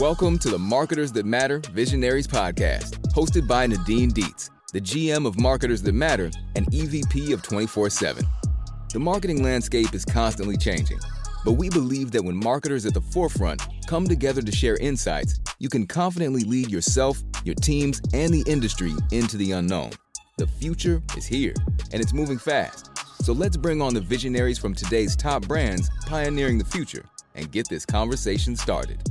Welcome 0.00 0.38
to 0.38 0.48
the 0.48 0.58
Marketers 0.58 1.12
That 1.12 1.26
Matter 1.26 1.58
Visionaries 1.74 2.26
podcast, 2.26 3.02
hosted 3.12 3.46
by 3.46 3.66
Nadine 3.66 4.08
Dietz, 4.08 4.48
the 4.72 4.80
GM 4.80 5.26
of 5.26 5.38
Marketers 5.38 5.82
That 5.82 5.92
Matter 5.92 6.30
and 6.56 6.66
EVP 6.68 7.34
of 7.34 7.42
24 7.42 7.90
7. 7.90 8.24
The 8.94 8.98
marketing 8.98 9.42
landscape 9.42 9.92
is 9.92 10.06
constantly 10.06 10.56
changing, 10.56 10.98
but 11.44 11.52
we 11.52 11.68
believe 11.68 12.12
that 12.12 12.24
when 12.24 12.34
marketers 12.34 12.86
at 12.86 12.94
the 12.94 13.02
forefront 13.02 13.60
come 13.86 14.08
together 14.08 14.40
to 14.40 14.50
share 14.50 14.78
insights, 14.78 15.38
you 15.58 15.68
can 15.68 15.86
confidently 15.86 16.44
lead 16.44 16.70
yourself, 16.70 17.22
your 17.44 17.56
teams, 17.56 18.00
and 18.14 18.32
the 18.32 18.50
industry 18.50 18.94
into 19.12 19.36
the 19.36 19.52
unknown. 19.52 19.90
The 20.38 20.46
future 20.46 21.02
is 21.14 21.26
here, 21.26 21.52
and 21.92 22.00
it's 22.00 22.14
moving 22.14 22.38
fast. 22.38 22.88
So 23.22 23.34
let's 23.34 23.58
bring 23.58 23.82
on 23.82 23.92
the 23.92 24.00
visionaries 24.00 24.58
from 24.58 24.74
today's 24.74 25.14
top 25.14 25.46
brands 25.46 25.90
pioneering 26.06 26.56
the 26.56 26.64
future 26.64 27.04
and 27.34 27.52
get 27.52 27.68
this 27.68 27.84
conversation 27.84 28.56
started. 28.56 29.09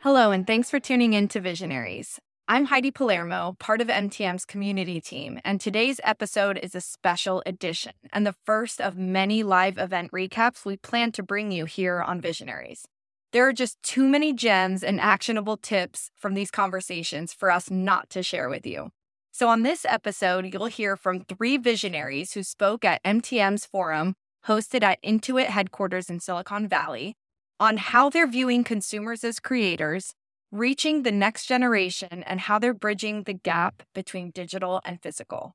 Hello, 0.00 0.30
and 0.30 0.46
thanks 0.46 0.70
for 0.70 0.78
tuning 0.78 1.14
in 1.14 1.26
to 1.28 1.40
Visionaries. 1.40 2.20
I'm 2.46 2.66
Heidi 2.66 2.90
Palermo, 2.90 3.56
part 3.58 3.80
of 3.80 3.88
MTM's 3.88 4.44
community 4.44 5.00
team, 5.00 5.40
and 5.42 5.58
today's 5.58 6.00
episode 6.04 6.60
is 6.62 6.74
a 6.74 6.82
special 6.82 7.42
edition 7.46 7.92
and 8.12 8.26
the 8.26 8.34
first 8.44 8.80
of 8.80 8.98
many 8.98 9.42
live 9.42 9.78
event 9.78 10.12
recaps 10.12 10.66
we 10.66 10.76
plan 10.76 11.12
to 11.12 11.22
bring 11.22 11.50
you 11.50 11.64
here 11.64 12.02
on 12.02 12.20
Visionaries. 12.20 12.84
There 13.32 13.48
are 13.48 13.54
just 13.54 13.82
too 13.82 14.06
many 14.06 14.34
gems 14.34 14.84
and 14.84 15.00
actionable 15.00 15.56
tips 15.56 16.10
from 16.14 16.34
these 16.34 16.50
conversations 16.50 17.32
for 17.32 17.50
us 17.50 17.70
not 17.70 18.10
to 18.10 18.22
share 18.22 18.50
with 18.50 18.66
you. 18.66 18.90
So, 19.32 19.48
on 19.48 19.62
this 19.62 19.86
episode, 19.88 20.52
you'll 20.52 20.66
hear 20.66 20.96
from 20.96 21.20
three 21.20 21.56
visionaries 21.56 22.34
who 22.34 22.42
spoke 22.42 22.84
at 22.84 23.02
MTM's 23.02 23.64
forum 23.64 24.14
hosted 24.46 24.82
at 24.82 25.02
Intuit 25.02 25.46
headquarters 25.46 26.10
in 26.10 26.20
Silicon 26.20 26.68
Valley 26.68 27.16
on 27.58 27.76
how 27.76 28.10
they're 28.10 28.26
viewing 28.26 28.64
consumers 28.64 29.24
as 29.24 29.40
creators, 29.40 30.14
reaching 30.50 31.02
the 31.02 31.12
next 31.12 31.46
generation, 31.46 32.22
and 32.24 32.40
how 32.40 32.58
they're 32.58 32.74
bridging 32.74 33.22
the 33.22 33.34
gap 33.34 33.82
between 33.94 34.30
digital 34.30 34.80
and 34.84 35.00
physical. 35.02 35.54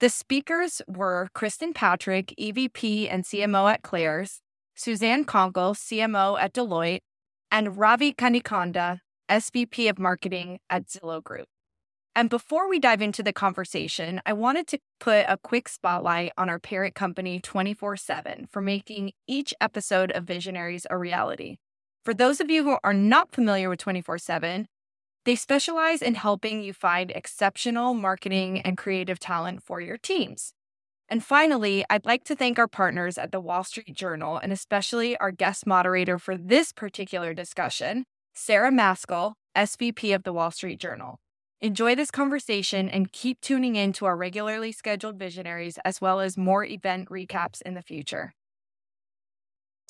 The 0.00 0.08
speakers 0.08 0.82
were 0.88 1.28
Kristin 1.34 1.74
Patrick, 1.74 2.34
EVP 2.38 3.08
and 3.10 3.24
CMO 3.24 3.72
at 3.72 3.82
Claire's, 3.82 4.40
Suzanne 4.74 5.24
Kounkel, 5.24 5.74
CMO 5.74 6.38
at 6.38 6.52
Deloitte, 6.52 7.02
and 7.50 7.76
Ravi 7.76 8.12
Kandikonda, 8.12 9.00
SVP 9.30 9.88
of 9.88 9.98
Marketing 9.98 10.58
at 10.68 10.86
Zillow 10.86 11.22
Group. 11.22 11.46
And 12.16 12.30
before 12.30 12.68
we 12.68 12.78
dive 12.78 13.02
into 13.02 13.24
the 13.24 13.32
conversation, 13.32 14.20
I 14.24 14.34
wanted 14.34 14.68
to 14.68 14.78
put 15.00 15.24
a 15.28 15.36
quick 15.36 15.68
spotlight 15.68 16.32
on 16.38 16.48
our 16.48 16.60
parent 16.60 16.94
company 16.94 17.40
24 17.40 17.96
7 17.96 18.46
for 18.50 18.60
making 18.60 19.12
each 19.26 19.52
episode 19.60 20.12
of 20.12 20.24
Visionaries 20.24 20.86
a 20.88 20.96
reality. 20.96 21.56
For 22.04 22.14
those 22.14 22.40
of 22.40 22.50
you 22.50 22.62
who 22.62 22.78
are 22.84 22.94
not 22.94 23.32
familiar 23.32 23.68
with 23.68 23.80
24 23.80 24.18
7, 24.18 24.68
they 25.24 25.34
specialize 25.34 26.02
in 26.02 26.14
helping 26.14 26.62
you 26.62 26.72
find 26.72 27.10
exceptional 27.10 27.94
marketing 27.94 28.60
and 28.60 28.78
creative 28.78 29.18
talent 29.18 29.62
for 29.64 29.80
your 29.80 29.96
teams. 29.96 30.52
And 31.08 31.24
finally, 31.24 31.84
I'd 31.90 32.06
like 32.06 32.24
to 32.24 32.36
thank 32.36 32.58
our 32.58 32.68
partners 32.68 33.18
at 33.18 33.32
the 33.32 33.40
Wall 33.40 33.64
Street 33.64 33.94
Journal 33.94 34.36
and 34.36 34.52
especially 34.52 35.16
our 35.16 35.32
guest 35.32 35.66
moderator 35.66 36.18
for 36.20 36.36
this 36.36 36.72
particular 36.72 37.34
discussion, 37.34 38.04
Sara 38.34 38.70
Mascall, 38.70 39.32
SVP 39.56 40.14
of 40.14 40.22
the 40.22 40.32
Wall 40.32 40.50
Street 40.50 40.78
Journal. 40.78 41.18
Enjoy 41.60 41.94
this 41.94 42.10
conversation 42.10 42.88
and 42.88 43.12
keep 43.12 43.40
tuning 43.40 43.76
in 43.76 43.92
to 43.94 44.04
our 44.04 44.16
regularly 44.16 44.72
scheduled 44.72 45.18
visionaries 45.18 45.78
as 45.84 46.00
well 46.00 46.20
as 46.20 46.36
more 46.36 46.64
event 46.64 47.08
recaps 47.08 47.62
in 47.62 47.74
the 47.74 47.82
future. 47.82 48.34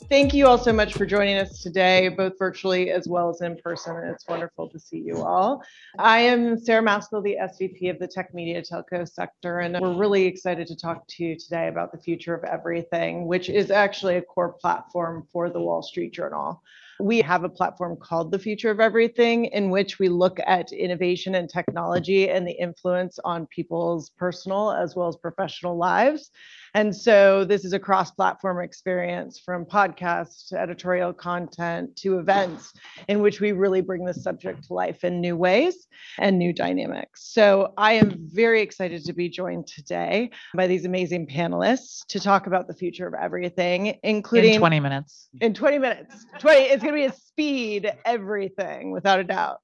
Thank 0.09 0.35
you 0.35 0.47
all 0.47 0.59
so 0.59 0.73
much 0.73 0.95
for 0.95 1.07
joining 1.07 1.39
us 1.39 1.63
today, 1.63 2.09
both 2.09 2.37
virtually 2.37 2.91
as 2.91 3.09
well 3.09 3.31
as 3.31 3.41
in 3.41 3.57
person. 3.57 3.97
It's 4.09 4.27
wonderful 4.29 4.69
to 4.69 4.79
see 4.79 4.99
you 4.99 5.23
all. 5.23 5.63
I 5.99 6.19
am 6.19 6.59
Sara 6.59 6.83
Mascall, 6.83 7.23
the 7.23 7.37
SVP 7.41 7.91
of 7.91 8.01
the 8.01 8.09
Tech 8.09 8.35
Media 8.35 8.61
Telco 8.61 9.09
sector, 9.09 9.61
and 9.61 9.79
we're 9.81 9.95
really 9.95 10.27
excited 10.27 10.67
to 10.67 10.77
talk 10.77 11.07
to 11.09 11.25
you 11.25 11.39
today 11.39 11.69
about 11.69 11.93
the 11.93 11.99
future 11.99 12.35
of 12.35 12.43
everything, 12.45 13.27
which 13.27 13.49
is 13.49 13.71
actually 13.71 14.17
a 14.17 14.23
core 14.23 14.53
platform 14.53 15.27
for 15.33 15.49
the 15.49 15.61
Wall 15.61 15.81
Street 15.81 16.13
Journal. 16.13 16.61
We 17.05 17.21
have 17.21 17.45
a 17.45 17.51
platform 17.51 17.99
called 17.99 18.33
The 18.33 18.39
Future 18.39 18.71
of 18.71 18.81
Everything, 18.81 19.45
in 19.45 19.69
which 19.69 19.99
we 19.99 20.09
look 20.09 20.39
at 20.47 20.73
innovation 20.73 21.35
and 21.35 21.51
technology 21.51 22.31
and 22.31 22.49
the 22.49 22.59
influence 22.59 23.19
on 23.27 23.47
people's 23.49 24.09
personal 24.09 24.73
as 24.73 24.97
well 24.97 25.09
as 25.09 25.17
professional 25.17 25.77
lives. 25.77 26.31
And 26.77 26.97
so 26.97 27.45
this 27.45 27.65
is 27.65 27.73
a 27.73 27.79
cross 27.79 28.11
platform 28.11 28.61
experience 28.61 29.39
from 29.39 29.65
podcasts 29.65 30.49
to 30.49 30.59
editorial 30.59 31.13
content 31.13 31.95
to 31.97 32.19
events 32.19 32.73
in 33.07 33.21
which 33.21 33.41
we 33.41 33.53
really 33.53 33.81
bring 33.81 34.05
the 34.05 34.15
subject 34.15 34.65
to 34.65 34.73
life 34.75 35.05
in 35.05 35.21
new 35.21 35.37
ways 35.37 35.87
and 36.19 36.37
new 36.37 36.53
dynamics. 36.53 37.33
So 37.33 37.75
I 37.77 37.93
am 37.93 38.17
very 38.33 38.61
excited 38.61 39.05
to 39.05 39.13
be 39.13 39.29
joined 39.29 39.69
today 39.69 40.31
by 40.55 40.67
these 40.67 40.85
amazing 40.85 41.29
panelists 41.29 42.05
to 42.09 42.19
talk 42.19 42.49
about 42.49 42.67
the 42.67 42.75
future 42.75 43.07
of 43.07 43.15
everything, 43.15 43.99
including 44.03 44.55
in 44.55 44.59
20 44.59 44.81
minutes. 44.81 45.29
In 45.41 45.55
20 45.55 45.79
minutes. 45.79 46.27
20, 46.41 46.61
it's 46.61 46.83
going 46.83 46.94
to 46.94 46.94
be 46.95 47.05
a 47.05 47.13
speed 47.13 47.93
everything 48.05 48.91
without 48.91 49.21
a 49.21 49.25
doubt. 49.25 49.61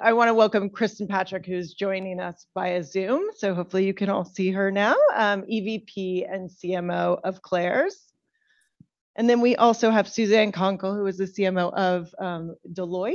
I 0.00 0.12
want 0.12 0.28
to 0.28 0.34
welcome 0.34 0.70
Kristin 0.70 1.06
Patrick, 1.06 1.46
who's 1.46 1.72
joining 1.72 2.20
us 2.20 2.46
via 2.52 2.82
Zoom. 2.82 3.28
So 3.36 3.54
hopefully 3.54 3.86
you 3.86 3.94
can 3.94 4.10
all 4.10 4.24
see 4.24 4.50
her 4.50 4.70
now, 4.70 4.96
um, 5.14 5.42
EVP 5.42 6.26
and 6.30 6.50
CMO 6.50 7.20
of 7.22 7.42
Claire's. 7.42 8.12
And 9.16 9.30
then 9.30 9.40
we 9.40 9.54
also 9.56 9.90
have 9.90 10.08
Suzanne 10.08 10.50
Kounkel, 10.52 10.96
who 10.96 11.06
is 11.06 11.16
the 11.16 11.24
CMO 11.24 11.72
of 11.72 12.12
um, 12.18 12.56
Deloitte. 12.72 13.14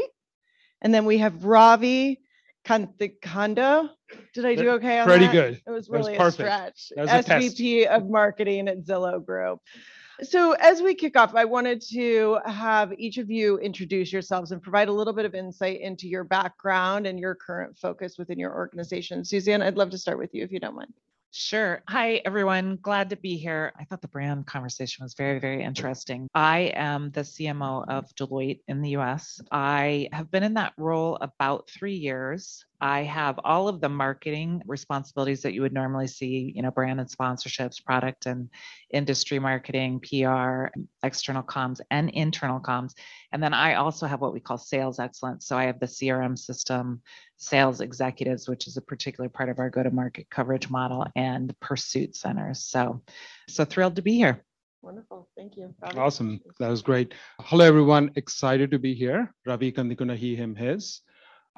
And 0.82 0.94
then 0.94 1.06
we 1.06 1.18
have 1.18 1.44
Ravi 1.44 2.22
Kandikonda. 2.66 3.90
Did 4.34 4.46
I 4.46 4.56
do 4.56 4.70
okay 4.72 5.00
on 5.00 5.08
Pretty 5.08 5.26
that? 5.26 5.34
good. 5.34 5.62
It 5.68 5.72
was 5.72 5.90
really 5.90 6.16
a 6.16 6.32
stretch. 6.32 6.92
That 6.96 7.02
was 7.04 7.12
a 7.12 7.24
test. 7.24 7.58
SVP 7.58 7.86
of 7.88 8.10
Marketing 8.10 8.68
at 8.70 8.86
Zillow 8.86 9.24
Group. 9.24 9.60
So, 10.22 10.52
as 10.54 10.82
we 10.82 10.96
kick 10.96 11.18
off, 11.18 11.34
I 11.34 11.46
wanted 11.46 11.82
to 11.92 12.40
have 12.46 12.92
each 12.98 13.18
of 13.18 13.30
you 13.30 13.58
introduce 13.60 14.12
yourselves 14.12 14.52
and 14.52 14.62
provide 14.62 14.90
a 14.90 14.92
little 14.92 15.14
bit 15.14 15.26
of 15.26 15.34
insight 15.34 15.80
into 15.80 16.08
your 16.08 16.26
background 16.26 17.08
and 17.08 17.18
your 17.18 17.36
current 17.36 17.78
focus 17.78 18.18
within 18.18 18.38
your 18.38 18.54
organization. 18.54 19.24
Suzanne, 19.24 19.62
I'd 19.62 19.78
love 19.78 19.92
to 19.92 19.98
start 19.98 20.18
with 20.18 20.34
you 20.34 20.44
if 20.44 20.52
you 20.52 20.60
don't 20.60 20.76
mind. 20.76 20.94
Sure. 21.32 21.84
Hi, 21.88 22.22
everyone. 22.26 22.80
Glad 22.82 23.12
to 23.12 23.16
be 23.16 23.38
here. 23.38 23.72
I 23.80 23.84
thought 23.84 24.02
the 24.02 24.08
brand 24.08 24.48
conversation 24.48 25.04
was 25.04 25.14
very, 25.14 25.40
very 25.40 25.64
interesting. 25.64 26.28
I 26.34 26.72
am 26.76 27.12
the 27.12 27.22
CMO 27.22 27.88
of 27.88 28.14
Deloitte 28.16 28.62
in 28.68 28.82
the 28.82 28.98
US. 28.98 29.40
I 29.52 30.10
have 30.12 30.32
been 30.32 30.42
in 30.42 30.56
that 30.56 30.74
role 30.76 31.18
about 31.22 31.70
three 31.70 31.96
years. 31.96 32.66
I 32.82 33.04
have 33.04 33.40
all 33.44 33.68
of 33.68 33.82
the 33.82 33.90
marketing 33.90 34.62
responsibilities 34.66 35.42
that 35.42 35.54
you 35.54 35.62
would 35.62 35.74
normally 35.74 36.08
see, 36.08 36.54
you 36.56 36.62
know, 36.62 36.72
brand 36.72 37.00
and 37.00 37.10
sponsorships, 37.10 37.84
product 37.84 38.26
and 38.26 38.50
industry 38.92 39.38
marketing, 39.38 40.00
PR, 40.00 40.68
um, 40.76 40.88
external 41.04 41.44
comms, 41.44 41.82
and 41.92 42.10
internal 42.12 42.60
comms. 42.60 42.94
And 43.34 43.44
then 43.44 43.54
I 43.54 43.76
also 43.76 44.08
have 44.08 44.22
what 44.22 44.34
we 44.34 44.40
call 44.40 44.58
sales 44.58 45.00
excellence. 45.00 45.46
So 45.46 45.58
I 45.58 45.66
have 45.66 45.80
the 45.80 45.88
CRM 45.88 46.38
system, 46.38 47.02
sales 47.38 47.82
executives, 47.82 48.48
which 48.48 48.68
is 48.68 48.78
a 48.78 48.82
particular 48.82 49.30
part 49.30 49.50
of 49.50 49.60
our 49.60 49.70
go 49.70 49.84
to 49.84 49.92
market 49.92 50.30
coverage 50.30 50.70
model, 50.70 51.06
and 51.16 51.54
pursuit 51.60 52.16
centers. 52.16 52.64
So, 52.64 53.02
so 53.50 53.66
thrilled 53.66 53.98
to 53.98 54.02
be 54.02 54.16
here. 54.16 54.46
Wonderful. 54.82 55.28
Thank 55.36 55.58
you. 55.58 55.76
Ravi. 55.82 55.98
Awesome. 55.98 56.40
That 56.60 56.70
was 56.70 56.82
great. 56.82 57.14
Hello, 57.42 57.66
everyone. 57.66 58.12
Excited 58.16 58.72
to 58.72 58.80
be 58.80 58.94
here. 58.94 59.34
Ravi 59.46 59.74
Kandikonda, 59.74 60.16
he, 60.16 60.36
him, 60.38 60.56
his. 60.56 61.02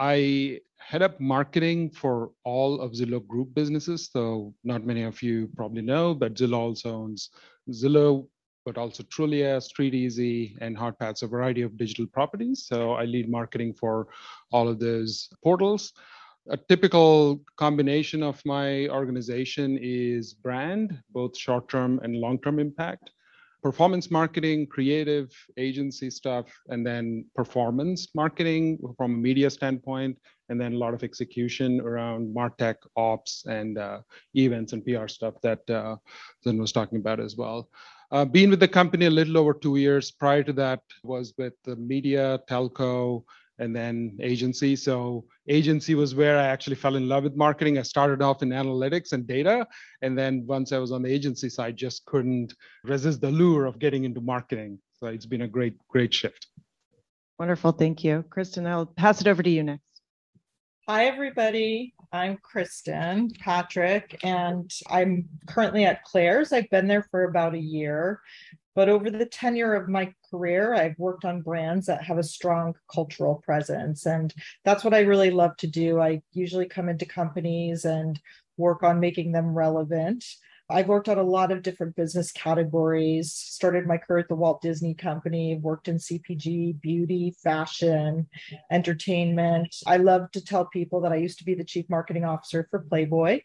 I 0.01 0.59
head 0.79 1.03
up 1.03 1.19
marketing 1.19 1.91
for 1.91 2.31
all 2.43 2.81
of 2.81 2.93
Zillow 2.93 3.25
Group 3.27 3.53
businesses. 3.53 4.09
So 4.11 4.55
not 4.63 4.83
many 4.83 5.03
of 5.03 5.21
you 5.21 5.47
probably 5.55 5.83
know, 5.83 6.15
but 6.15 6.33
Zillow 6.33 6.57
also 6.57 6.89
owns 6.91 7.29
Zillow, 7.69 8.27
but 8.65 8.79
also 8.79 9.03
Trulia, 9.03 9.61
StreetEasy, 9.61 10.57
and 10.59 10.75
HotPads, 10.75 11.21
a 11.21 11.27
variety 11.27 11.61
of 11.61 11.77
digital 11.77 12.07
properties. 12.07 12.65
So 12.65 12.93
I 12.93 13.05
lead 13.05 13.29
marketing 13.29 13.75
for 13.75 14.07
all 14.51 14.67
of 14.67 14.79
those 14.79 15.29
portals. 15.43 15.93
A 16.49 16.57
typical 16.57 17.39
combination 17.57 18.23
of 18.23 18.43
my 18.43 18.87
organization 18.87 19.77
is 19.79 20.33
brand, 20.33 20.99
both 21.11 21.37
short-term 21.37 21.99
and 22.01 22.15
long-term 22.15 22.57
impact 22.57 23.11
performance 23.61 24.09
marketing, 24.09 24.67
creative 24.67 25.31
agency 25.57 26.09
stuff, 26.09 26.47
and 26.69 26.85
then 26.85 27.25
performance 27.35 28.09
marketing 28.15 28.79
from 28.97 29.13
a 29.13 29.17
media 29.17 29.49
standpoint, 29.49 30.17
and 30.49 30.59
then 30.59 30.73
a 30.73 30.77
lot 30.77 30.93
of 30.93 31.03
execution 31.03 31.79
around 31.81 32.35
MarTech 32.35 32.75
ops 32.95 33.45
and 33.47 33.77
uh, 33.77 33.99
events 34.35 34.73
and 34.73 34.83
PR 34.83 35.07
stuff 35.07 35.35
that 35.43 35.69
uh, 35.69 35.95
Zen 36.43 36.57
was 36.57 36.71
talking 36.71 36.97
about 36.97 37.19
as 37.19 37.37
well. 37.37 37.69
Uh, 38.11 38.25
been 38.25 38.49
with 38.49 38.59
the 38.59 38.67
company 38.67 39.05
a 39.05 39.09
little 39.09 39.37
over 39.37 39.53
two 39.53 39.77
years. 39.77 40.11
Prior 40.11 40.43
to 40.43 40.51
that, 40.53 40.81
was 41.03 41.33
with 41.37 41.53
the 41.63 41.77
media, 41.77 42.39
telco, 42.49 43.23
and 43.61 43.75
then 43.75 44.17
agency. 44.19 44.75
So 44.75 45.23
agency 45.47 45.93
was 45.93 46.15
where 46.15 46.37
I 46.37 46.47
actually 46.47 46.75
fell 46.75 46.95
in 46.95 47.07
love 47.07 47.23
with 47.23 47.35
marketing. 47.35 47.77
I 47.77 47.83
started 47.83 48.21
off 48.21 48.41
in 48.41 48.49
analytics 48.49 49.13
and 49.13 49.25
data, 49.27 49.67
and 50.01 50.17
then 50.17 50.45
once 50.47 50.71
I 50.71 50.79
was 50.79 50.91
on 50.91 51.03
the 51.03 51.13
agency 51.13 51.47
side, 51.47 51.77
just 51.77 52.03
couldn't 52.05 52.55
resist 52.83 53.21
the 53.21 53.29
lure 53.29 53.65
of 53.65 53.77
getting 53.77 54.03
into 54.03 54.19
marketing. 54.19 54.79
So 54.93 55.07
it's 55.07 55.27
been 55.27 55.43
a 55.43 55.47
great, 55.47 55.75
great 55.87 56.11
shift. 56.11 56.47
Wonderful. 57.37 57.71
Thank 57.71 58.03
you. 58.03 58.25
Kristin, 58.29 58.67
I'll 58.67 58.87
pass 58.87 59.21
it 59.21 59.27
over 59.27 59.43
to 59.43 59.49
you 59.49 59.63
next. 59.63 60.01
Hi, 60.87 61.05
everybody. 61.05 61.93
I'm 62.11 62.37
Kristin 62.37 63.37
Patrick, 63.39 64.19
and 64.23 64.69
I'm 64.89 65.29
currently 65.47 65.85
at 65.85 66.03
Claire's. 66.03 66.51
I've 66.51 66.69
been 66.71 66.87
there 66.87 67.07
for 67.11 67.23
about 67.25 67.53
a 67.53 67.59
year, 67.59 68.19
but 68.75 68.89
over 68.89 69.09
the 69.09 69.25
tenure 69.25 69.73
of 69.73 69.89
my 69.89 70.13
career, 70.29 70.73
I've 70.73 70.97
worked 70.97 71.25
on 71.25 71.41
brands 71.41 71.87
that 71.87 72.03
have 72.03 72.17
a 72.17 72.23
strong 72.23 72.75
cultural 72.91 73.41
presence. 73.43 74.05
And 74.05 74.33
that's 74.63 74.83
what 74.83 74.93
I 74.93 75.01
really 75.01 75.31
love 75.31 75.57
to 75.57 75.67
do. 75.67 75.99
I 75.99 76.21
usually 76.33 76.67
come 76.67 76.89
into 76.89 77.05
companies 77.05 77.85
and 77.85 78.19
work 78.57 78.83
on 78.83 78.99
making 78.99 79.31
them 79.31 79.53
relevant. 79.53 80.23
I've 80.69 80.87
worked 80.87 81.09
on 81.09 81.17
a 81.17 81.23
lot 81.23 81.51
of 81.51 81.63
different 81.63 81.97
business 81.97 82.31
categories, 82.31 83.33
started 83.33 83.85
my 83.85 83.97
career 83.97 84.19
at 84.19 84.29
the 84.29 84.35
Walt 84.35 84.61
Disney 84.61 84.93
Company, 84.93 85.59
worked 85.61 85.89
in 85.89 85.97
CPG, 85.97 86.79
beauty, 86.79 87.35
fashion, 87.43 88.27
entertainment. 88.71 89.75
I 89.85 89.97
love 89.97 90.31
to 90.31 90.43
tell 90.43 90.65
people 90.65 91.01
that 91.01 91.11
I 91.11 91.17
used 91.17 91.39
to 91.39 91.45
be 91.45 91.55
the 91.55 91.65
chief 91.65 91.89
marketing 91.89 92.23
officer 92.23 92.67
for 92.71 92.79
Playboy. 92.79 93.41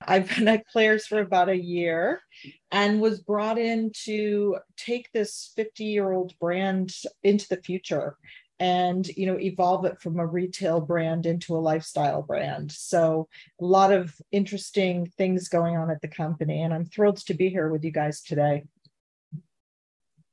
I've 0.00 0.28
been 0.28 0.48
at 0.48 0.66
Claire's 0.66 1.06
for 1.06 1.20
about 1.20 1.48
a 1.48 1.56
year 1.56 2.22
and 2.70 3.00
was 3.00 3.20
brought 3.20 3.58
in 3.58 3.92
to 4.04 4.58
take 4.76 5.10
this 5.12 5.52
50 5.56 5.84
year 5.84 6.12
old 6.12 6.38
brand 6.38 6.94
into 7.22 7.48
the 7.48 7.56
future 7.56 8.16
and 8.60 9.08
you 9.08 9.26
know 9.26 9.38
evolve 9.38 9.84
it 9.84 10.00
from 10.00 10.18
a 10.18 10.26
retail 10.26 10.80
brand 10.80 11.26
into 11.26 11.56
a 11.56 11.58
lifestyle 11.58 12.22
brand. 12.22 12.70
So 12.70 13.28
a 13.60 13.64
lot 13.64 13.92
of 13.92 14.14
interesting 14.30 15.10
things 15.18 15.48
going 15.48 15.76
on 15.76 15.90
at 15.90 16.00
the 16.00 16.08
company 16.08 16.62
and 16.62 16.72
i'm 16.72 16.84
thrilled 16.84 17.16
to 17.26 17.34
be 17.34 17.48
here 17.48 17.68
with 17.68 17.84
you 17.84 17.90
guys 17.90 18.22
today. 18.22 18.64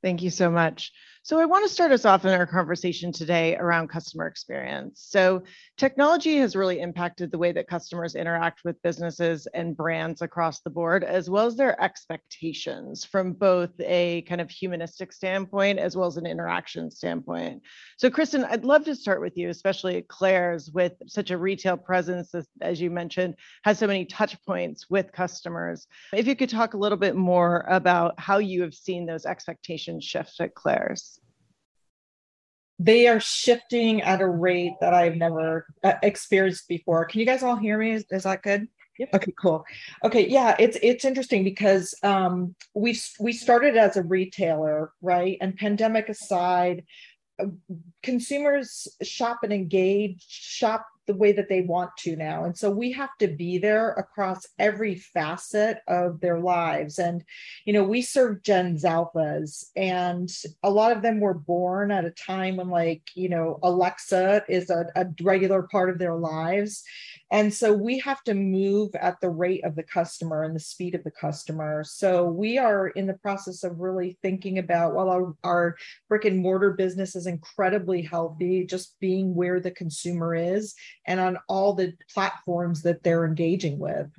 Thank 0.02 0.22
you 0.22 0.30
so 0.30 0.50
much 0.50 0.92
so 1.22 1.38
I 1.38 1.44
want 1.44 1.66
to 1.66 1.72
start 1.72 1.92
us 1.92 2.06
off 2.06 2.24
in 2.24 2.32
our 2.32 2.46
conversation 2.46 3.12
today 3.12 3.54
around 3.56 3.88
customer 3.88 4.26
experience. 4.26 5.04
So 5.06 5.42
technology 5.76 6.38
has 6.38 6.56
really 6.56 6.80
impacted 6.80 7.30
the 7.30 7.36
way 7.36 7.52
that 7.52 7.68
customers 7.68 8.14
interact 8.14 8.62
with 8.64 8.82
businesses 8.82 9.46
and 9.52 9.76
brands 9.76 10.22
across 10.22 10.60
the 10.60 10.70
board, 10.70 11.04
as 11.04 11.28
well 11.28 11.44
as 11.44 11.56
their 11.56 11.80
expectations 11.80 13.04
from 13.04 13.34
both 13.34 13.70
a 13.80 14.22
kind 14.22 14.40
of 14.40 14.50
humanistic 14.50 15.12
standpoint 15.12 15.78
as 15.78 15.94
well 15.94 16.08
as 16.08 16.16
an 16.16 16.26
interaction 16.26 16.90
standpoint. 16.90 17.62
So 17.98 18.08
Kristin, 18.08 18.48
I'd 18.50 18.64
love 18.64 18.86
to 18.86 18.94
start 18.94 19.20
with 19.20 19.36
you, 19.36 19.50
especially 19.50 19.98
at 19.98 20.08
Claire's 20.08 20.70
with 20.70 20.94
such 21.06 21.30
a 21.30 21.36
retail 21.38 21.76
presence, 21.76 22.34
as, 22.34 22.48
as 22.62 22.80
you 22.80 22.90
mentioned, 22.90 23.34
has 23.64 23.78
so 23.78 23.86
many 23.86 24.06
touch 24.06 24.42
points 24.46 24.88
with 24.88 25.12
customers. 25.12 25.86
If 26.14 26.26
you 26.26 26.34
could 26.34 26.48
talk 26.48 26.72
a 26.72 26.78
little 26.78 26.98
bit 26.98 27.14
more 27.14 27.66
about 27.68 28.18
how 28.18 28.38
you 28.38 28.62
have 28.62 28.74
seen 28.74 29.04
those 29.04 29.26
expectations 29.26 30.02
shift 30.02 30.40
at 30.40 30.54
Claire's 30.54 31.19
they 32.80 33.06
are 33.06 33.20
shifting 33.20 34.00
at 34.00 34.22
a 34.22 34.26
rate 34.26 34.72
that 34.80 34.94
I've 34.94 35.16
never 35.16 35.66
uh, 35.84 35.92
experienced 36.02 36.66
before. 36.66 37.04
Can 37.04 37.20
you 37.20 37.26
guys 37.26 37.42
all 37.42 37.56
hear 37.56 37.76
me? 37.76 37.92
Is, 37.92 38.06
is 38.10 38.22
that 38.22 38.42
good? 38.42 38.68
Yep. 38.98 39.14
Okay, 39.14 39.34
cool. 39.38 39.64
Okay, 40.02 40.28
yeah, 40.28 40.56
it's 40.58 40.78
it's 40.82 41.04
interesting 41.04 41.44
because 41.44 41.94
um, 42.02 42.54
we 42.74 42.98
we 43.18 43.32
started 43.32 43.76
as 43.76 43.96
a 43.96 44.02
retailer, 44.02 44.92
right? 45.02 45.36
And 45.40 45.56
pandemic 45.56 46.08
aside, 46.08 46.84
uh, 47.38 47.46
consumers 48.02 48.88
shop 49.02 49.40
and 49.42 49.52
engage, 49.52 50.24
shop 50.26 50.86
the 51.10 51.18
way 51.18 51.32
that 51.32 51.48
they 51.48 51.62
want 51.62 51.90
to 51.98 52.14
now. 52.14 52.44
And 52.44 52.56
so 52.56 52.70
we 52.70 52.92
have 52.92 53.10
to 53.18 53.26
be 53.26 53.58
there 53.58 53.90
across 53.90 54.46
every 54.58 54.94
facet 54.94 55.78
of 55.88 56.20
their 56.20 56.38
lives. 56.38 56.98
And, 57.00 57.24
you 57.64 57.72
know, 57.72 57.82
we 57.82 58.00
serve 58.00 58.44
Gens 58.44 58.84
Alphas, 58.84 59.70
and 59.74 60.30
a 60.62 60.70
lot 60.70 60.92
of 60.92 61.02
them 61.02 61.18
were 61.18 61.34
born 61.34 61.90
at 61.90 62.04
a 62.04 62.10
time 62.10 62.56
when, 62.56 62.68
like, 62.68 63.02
you 63.14 63.28
know, 63.28 63.58
Alexa 63.62 64.44
is 64.48 64.70
a, 64.70 64.86
a 64.94 65.06
regular 65.22 65.62
part 65.62 65.90
of 65.90 65.98
their 65.98 66.14
lives. 66.14 66.84
And 67.32 67.52
so 67.52 67.72
we 67.72 67.98
have 68.00 68.22
to 68.24 68.34
move 68.34 68.94
at 68.94 69.20
the 69.20 69.30
rate 69.30 69.64
of 69.64 69.76
the 69.76 69.82
customer 69.82 70.42
and 70.42 70.54
the 70.54 70.60
speed 70.60 70.94
of 70.94 71.04
the 71.04 71.10
customer. 71.12 71.84
So 71.84 72.24
we 72.24 72.58
are 72.58 72.88
in 72.88 73.06
the 73.06 73.14
process 73.14 73.62
of 73.62 73.78
really 73.78 74.18
thinking 74.22 74.58
about, 74.58 74.94
while 74.94 75.08
our, 75.08 75.34
our 75.44 75.76
brick 76.08 76.24
and 76.24 76.38
mortar 76.38 76.72
business 76.72 77.14
is 77.14 77.26
incredibly 77.26 78.02
healthy, 78.02 78.64
just 78.64 78.98
being 79.00 79.34
where 79.34 79.60
the 79.60 79.70
consumer 79.70 80.34
is 80.34 80.74
and 81.06 81.20
on 81.20 81.38
all 81.48 81.74
the 81.74 81.94
platforms 82.12 82.82
that 82.82 83.02
they're 83.02 83.24
engaging 83.24 83.78
with 83.78 84.10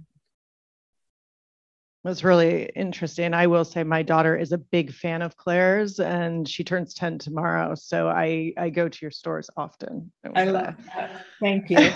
was 2.03 2.23
really 2.23 2.65
interesting. 2.75 3.33
I 3.33 3.45
will 3.45 3.63
say 3.63 3.83
my 3.83 4.01
daughter 4.01 4.35
is 4.35 4.51
a 4.51 4.57
big 4.57 4.91
fan 4.91 5.21
of 5.21 5.37
Claire's 5.37 5.99
and 5.99 6.47
she 6.47 6.63
turns 6.63 6.95
10 6.95 7.19
tomorrow. 7.19 7.75
So 7.75 8.07
I, 8.07 8.53
I 8.57 8.69
go 8.69 8.89
to 8.89 8.97
your 9.01 9.11
stores 9.11 9.49
often. 9.55 10.11
I 10.35 10.45
love 10.45 10.75
that. 10.95 11.25
Thank 11.39 11.69
you. 11.69 11.91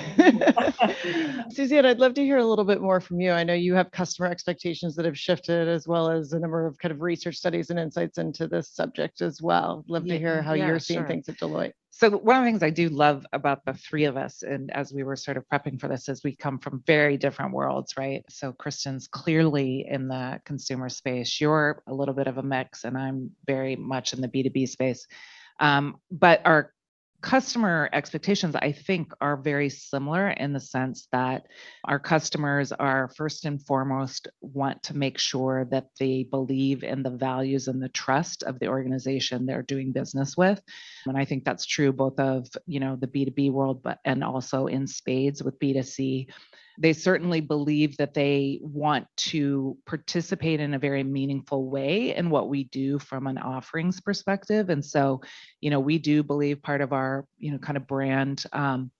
Suzanne, 1.50 1.88
I'd 1.88 2.00
love 2.00 2.14
to 2.16 2.24
hear 2.24 2.38
a 2.38 2.46
little 2.46 2.66
bit 2.66 2.82
more 2.82 3.02
from 3.02 3.20
you. 3.20 3.32
I 3.32 3.44
know 3.44 3.56
you 3.56 3.74
have 3.74 3.90
customer 3.90 4.28
expectations 4.28 4.96
that 4.96 5.06
have 5.06 5.18
shifted 5.18 5.68
as 5.68 5.88
well 5.88 6.12
as 6.12 6.34
a 6.34 6.40
number 6.40 6.68
of 6.68 6.78
kind 6.78 6.92
of 6.92 7.02
research 7.02 7.38
studies 7.38 7.72
and 7.72 7.80
insights 7.80 8.20
into 8.20 8.48
this 8.48 8.70
subject 8.70 9.22
as 9.22 9.42
well. 9.42 9.84
Love 9.88 10.06
to 10.06 10.20
hear 10.20 10.42
how 10.44 10.54
yeah, 10.54 10.68
you're 10.68 10.80
seeing 10.80 11.00
sure. 11.00 11.08
things 11.08 11.28
at 11.30 11.38
Deloitte. 11.38 11.74
So 11.98 12.10
one 12.10 12.36
of 12.36 12.44
the 12.44 12.50
things 12.50 12.62
I 12.62 12.72
do 12.72 12.90
love 12.90 13.26
about 13.32 13.64
the 13.64 13.74
three 13.74 14.04
of 14.04 14.18
us, 14.18 14.44
and 14.44 14.70
as 14.72 14.92
we 14.92 15.04
were 15.04 15.16
sort 15.16 15.38
of 15.38 15.46
prepping 15.48 15.80
for 15.80 15.88
this, 15.88 16.10
is 16.10 16.26
we 16.26 16.36
come 16.36 16.60
from 16.60 16.84
very 16.86 17.16
different 17.16 17.54
worlds, 17.54 17.94
right? 17.98 18.22
So 18.30 18.52
Kristin's 18.52 19.08
clearly 19.08 19.88
in 19.90 20.10
the 20.10 20.42
consumer 20.44 20.90
space. 20.90 21.40
You're 21.40 21.82
a 21.88 21.94
little 21.94 22.14
bit 22.14 22.28
of 22.28 22.38
a 22.38 22.44
mix, 22.44 22.84
and 22.84 22.98
I'm 22.98 23.32
very 23.48 23.78
much 23.78 24.12
in 24.12 24.20
the 24.20 24.28
B2B 24.28 24.68
space. 24.68 25.08
Um, 25.62 25.96
but 26.12 26.42
our 26.44 26.74
customer 27.26 27.90
expectations, 27.92 28.56
I 28.56 28.72
think, 28.72 29.12
are 29.20 29.36
very 29.36 29.68
similar 29.68 30.30
in 30.30 30.54
the 30.54 30.60
sense 30.60 31.08
that 31.12 31.48
our 31.84 31.98
customers 31.98 32.72
are 32.72 33.10
first 33.18 33.46
and 33.46 33.60
foremost 33.66 34.28
want 34.42 34.84
to 34.84 34.96
make 34.96 35.18
sure 35.18 35.66
that 35.72 35.88
they 36.00 36.28
believe 36.30 36.84
in 36.84 37.02
the 37.02 37.10
values 37.10 37.68
and 37.68 37.82
the 37.82 37.90
trust 37.90 38.44
of 38.44 38.60
the 38.60 38.68
organization 38.68 39.48
they're 39.48 39.64
doing 39.64 39.92
business 39.92 40.38
with. 40.38 40.62
And 41.08 41.18
I 41.18 41.26
think 41.26 41.46
that's 41.46 41.66
true 41.66 41.92
both 41.92 42.20
of, 42.20 42.48
you 42.68 42.80
know, 42.80 42.96
the 42.96 43.08
B2B 43.08 43.52
world, 43.52 43.82
but 43.82 43.98
and 44.06 44.24
also 44.24 44.68
in 44.68 44.86
spades 44.86 45.42
with 45.42 45.58
B2C 45.58 46.28
they 46.78 46.94
certainly 46.94 47.42
believe 47.42 47.98
that 47.98 48.14
they 48.14 48.60
want 48.62 49.08
to 49.18 49.78
participate 49.86 50.60
in 50.60 50.74
a 50.74 50.80
very 50.80 51.04
meaningful 51.04 51.70
way 51.70 52.16
in 52.16 52.30
what 52.30 52.50
we 52.50 52.66
do 52.66 53.00
from 53.00 53.28
an 53.28 53.38
offerings 53.38 54.02
perspective. 54.02 54.70
And 54.70 54.84
so, 54.84 55.22
you 55.62 55.70
know, 55.70 55.80
we 55.80 55.98
do 55.98 56.24
believe 56.24 56.62
part 56.62 56.82
of 56.82 56.94
our, 56.94 57.26
you 57.38 57.52
know, 57.52 57.58
kind 57.58 57.78
of 57.78 57.88
brand 57.88 58.44
um, 58.54 58.92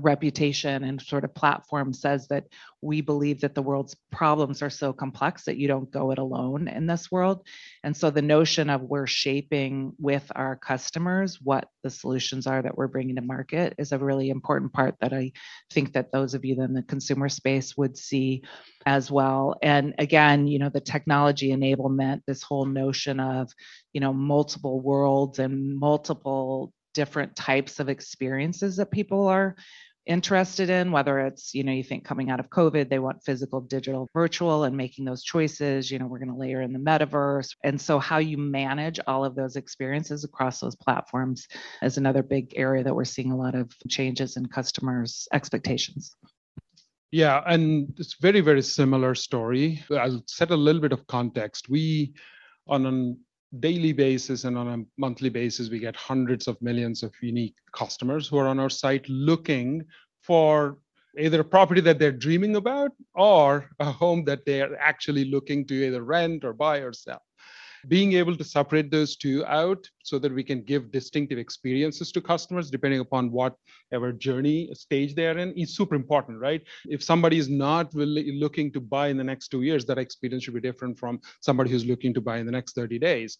reputation 0.00 0.84
and 0.84 1.00
sort 1.00 1.24
of 1.24 1.34
platform 1.34 1.92
says 1.92 2.28
that 2.28 2.44
we 2.80 3.00
believe 3.00 3.40
that 3.40 3.54
the 3.54 3.62
world's 3.62 3.96
problems 4.12 4.62
are 4.62 4.70
so 4.70 4.92
complex 4.92 5.44
that 5.44 5.56
you 5.56 5.68
don't 5.68 5.90
go 5.90 6.10
it 6.10 6.18
alone 6.18 6.68
in 6.68 6.86
this 6.86 7.10
world. 7.10 7.46
And 7.82 7.96
so 7.96 8.10
the 8.10 8.22
notion 8.22 8.70
of 8.70 8.82
we're 8.82 9.06
shaping 9.06 9.92
with 9.98 10.30
our 10.34 10.56
customers 10.56 11.38
what 11.42 11.68
the 11.82 11.90
solutions 11.90 12.46
are 12.46 12.62
that 12.62 12.76
we're 12.76 12.88
bringing 12.88 13.16
to 13.16 13.22
market 13.22 13.74
is 13.78 13.92
a 13.92 13.98
really 13.98 14.30
important 14.30 14.72
part 14.72 14.96
that 15.00 15.12
I 15.12 15.32
think 15.70 15.94
that 15.94 16.12
those 16.12 16.34
of 16.34 16.44
you 16.44 16.60
in 16.62 16.74
the 16.74 16.82
consumer 16.82 17.28
space 17.28 17.76
would 17.76 17.96
see 17.96 18.42
as 18.86 19.10
well. 19.10 19.56
And 19.62 19.94
again, 19.98 20.46
you 20.46 20.58
know, 20.58 20.68
the 20.68 20.80
technology 20.80 21.50
enablement, 21.50 22.20
this 22.26 22.42
whole 22.42 22.66
notion 22.66 23.20
of, 23.20 23.50
you 23.92 24.00
know, 24.00 24.12
multiple 24.12 24.80
worlds 24.80 25.38
and 25.38 25.76
multiple 25.76 26.72
different 26.94 27.36
types 27.36 27.80
of 27.80 27.88
experiences 27.88 28.76
that 28.76 28.90
people 28.90 29.28
are 29.28 29.54
interested 30.06 30.68
in 30.68 30.92
whether 30.92 31.18
it's 31.20 31.54
you 31.54 31.64
know 31.64 31.72
you 31.72 31.82
think 31.82 32.04
coming 32.04 32.28
out 32.30 32.38
of 32.38 32.50
covid 32.50 32.90
they 32.90 32.98
want 32.98 33.22
physical 33.24 33.60
digital 33.62 34.06
virtual 34.12 34.64
and 34.64 34.76
making 34.76 35.04
those 35.04 35.22
choices 35.22 35.90
you 35.90 35.98
know 35.98 36.06
we're 36.06 36.18
going 36.18 36.30
to 36.30 36.36
layer 36.36 36.60
in 36.60 36.72
the 36.72 36.78
metaverse. 36.78 37.54
And 37.64 37.80
so 37.80 37.98
how 37.98 38.18
you 38.18 38.36
manage 38.36 39.00
all 39.06 39.24
of 39.24 39.34
those 39.34 39.56
experiences 39.56 40.24
across 40.24 40.60
those 40.60 40.76
platforms 40.76 41.46
is 41.82 41.96
another 41.96 42.22
big 42.22 42.52
area 42.56 42.84
that 42.84 42.94
we're 42.94 43.04
seeing 43.04 43.32
a 43.32 43.36
lot 43.36 43.54
of 43.54 43.72
changes 43.88 44.36
in 44.36 44.46
customers 44.46 45.26
expectations. 45.32 46.14
Yeah 47.10 47.42
and 47.46 47.94
it's 47.98 48.16
very 48.20 48.40
very 48.40 48.62
similar 48.62 49.14
story. 49.14 49.82
I'll 49.90 50.22
set 50.26 50.50
a 50.50 50.56
little 50.56 50.82
bit 50.82 50.92
of 50.92 51.06
context. 51.06 51.68
We 51.70 52.12
on 52.68 52.84
an 52.86 53.18
daily 53.60 53.92
basis 53.92 54.44
and 54.44 54.56
on 54.58 54.68
a 54.68 54.84
monthly 54.98 55.28
basis, 55.28 55.70
we 55.70 55.78
get 55.78 55.96
hundreds 55.96 56.48
of 56.48 56.60
millions 56.60 57.02
of 57.02 57.12
unique 57.22 57.54
customers 57.72 58.28
who 58.28 58.38
are 58.38 58.46
on 58.46 58.58
our 58.58 58.70
site 58.70 59.08
looking 59.08 59.84
for 60.22 60.78
either 61.18 61.40
a 61.40 61.44
property 61.44 61.80
that 61.80 61.98
they're 61.98 62.12
dreaming 62.12 62.56
about 62.56 62.90
or 63.14 63.70
a 63.80 63.84
home 63.84 64.24
that 64.24 64.44
they're 64.44 64.76
actually 64.80 65.24
looking 65.24 65.66
to 65.66 65.86
either 65.86 66.02
rent 66.02 66.44
or 66.44 66.52
buy 66.52 66.78
or 66.78 66.92
sell. 66.92 67.22
Being 67.88 68.14
able 68.14 68.36
to 68.36 68.44
separate 68.44 68.90
those 68.90 69.16
two 69.16 69.44
out 69.46 69.86
so 70.04 70.18
that 70.18 70.32
we 70.32 70.44
can 70.44 70.62
give 70.62 70.92
distinctive 70.92 71.38
experiences 71.38 72.12
to 72.12 72.20
customers 72.20 72.70
depending 72.70 73.00
upon 73.00 73.32
whatever 73.32 74.12
journey 74.12 74.68
stage 74.74 75.14
they're 75.14 75.38
in 75.38 75.52
is 75.54 75.74
super 75.74 75.94
important, 75.94 76.38
right? 76.38 76.62
If 76.86 77.02
somebody 77.02 77.38
is 77.38 77.48
not 77.48 77.92
really 77.94 78.38
looking 78.38 78.70
to 78.72 78.80
buy 78.80 79.08
in 79.08 79.16
the 79.16 79.24
next 79.24 79.48
two 79.48 79.62
years, 79.62 79.86
that 79.86 79.98
experience 79.98 80.44
should 80.44 80.54
be 80.54 80.60
different 80.60 80.98
from 80.98 81.20
somebody 81.40 81.70
who's 81.70 81.86
looking 81.86 82.12
to 82.14 82.20
buy 82.20 82.36
in 82.38 82.46
the 82.46 82.52
next 82.52 82.74
30 82.74 82.98
days. 82.98 83.38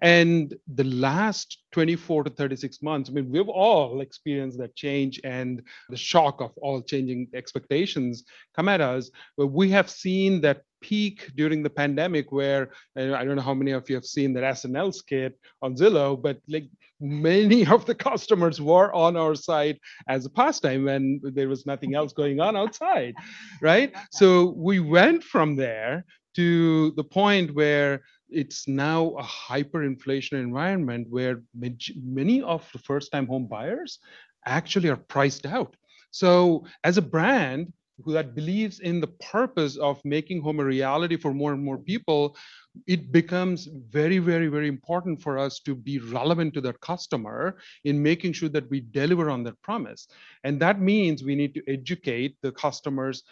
And 0.00 0.54
the 0.74 0.84
last 0.84 1.58
24 1.72 2.24
to 2.24 2.30
36 2.30 2.82
months, 2.82 3.10
I 3.10 3.12
mean, 3.12 3.30
we've 3.30 3.48
all 3.48 4.00
experienced 4.00 4.58
that 4.58 4.76
change 4.76 5.20
and 5.24 5.62
the 5.88 5.96
shock 5.96 6.40
of 6.40 6.52
all 6.58 6.80
changing 6.82 7.28
expectations 7.34 8.24
come 8.54 8.68
at 8.68 8.80
us. 8.80 9.10
But 9.36 9.48
we 9.48 9.70
have 9.70 9.90
seen 9.90 10.40
that 10.42 10.62
peak 10.84 11.30
during 11.34 11.62
the 11.62 11.70
pandemic 11.82 12.30
where 12.30 12.70
I 12.96 13.24
don't 13.24 13.36
know 13.36 13.48
how 13.50 13.54
many 13.54 13.72
of 13.72 13.88
you 13.88 13.96
have 13.96 14.04
seen 14.04 14.34
that 14.34 14.44
SNL 14.58 14.94
skit 14.94 15.38
on 15.62 15.74
Zillow, 15.74 16.03
but 16.12 16.38
like 16.48 16.68
many 17.00 17.66
of 17.74 17.86
the 17.86 17.94
customers 17.94 18.60
were 18.60 18.92
on 18.94 19.16
our 19.16 19.34
site 19.34 19.78
as 20.08 20.26
a 20.26 20.30
pastime 20.30 20.84
when 20.84 21.20
there 21.22 21.48
was 21.48 21.66
nothing 21.66 21.94
else 21.94 22.12
going 22.12 22.40
on 22.40 22.56
outside, 22.56 23.14
right? 23.60 23.94
So 24.10 24.54
we 24.56 24.80
went 24.80 25.22
from 25.22 25.56
there 25.56 26.04
to 26.36 26.90
the 26.92 27.04
point 27.04 27.54
where 27.54 28.02
it's 28.28 28.66
now 28.66 29.14
a 29.16 29.22
hyperinflation 29.22 30.32
environment 30.32 31.06
where 31.10 31.42
many 31.54 32.42
of 32.42 32.68
the 32.72 32.78
first 32.78 33.12
time 33.12 33.26
home 33.26 33.46
buyers 33.46 33.98
actually 34.46 34.88
are 34.88 34.96
priced 34.96 35.46
out. 35.46 35.76
So 36.10 36.66
as 36.82 36.96
a 36.98 37.02
brand, 37.02 37.72
who 38.02 38.12
that 38.12 38.34
believes 38.34 38.80
in 38.80 39.00
the 39.00 39.06
purpose 39.06 39.76
of 39.76 40.04
making 40.04 40.42
home 40.42 40.58
a 40.60 40.64
reality 40.64 41.16
for 41.16 41.32
more 41.32 41.52
and 41.52 41.62
more 41.62 41.78
people, 41.78 42.36
it 42.86 43.12
becomes 43.12 43.68
very, 43.90 44.18
very, 44.18 44.48
very 44.48 44.68
important 44.68 45.22
for 45.22 45.38
us 45.38 45.60
to 45.60 45.74
be 45.74 45.98
relevant 45.98 46.54
to 46.54 46.60
that 46.60 46.80
customer 46.80 47.56
in 47.84 48.02
making 48.02 48.32
sure 48.32 48.48
that 48.48 48.68
we 48.68 48.80
deliver 48.80 49.30
on 49.30 49.44
that 49.44 49.60
promise. 49.62 50.08
And 50.42 50.58
that 50.60 50.80
means 50.80 51.22
we 51.22 51.36
need 51.36 51.54
to 51.54 51.62
educate 51.68 52.36
the 52.42 52.50
customers 52.50 53.22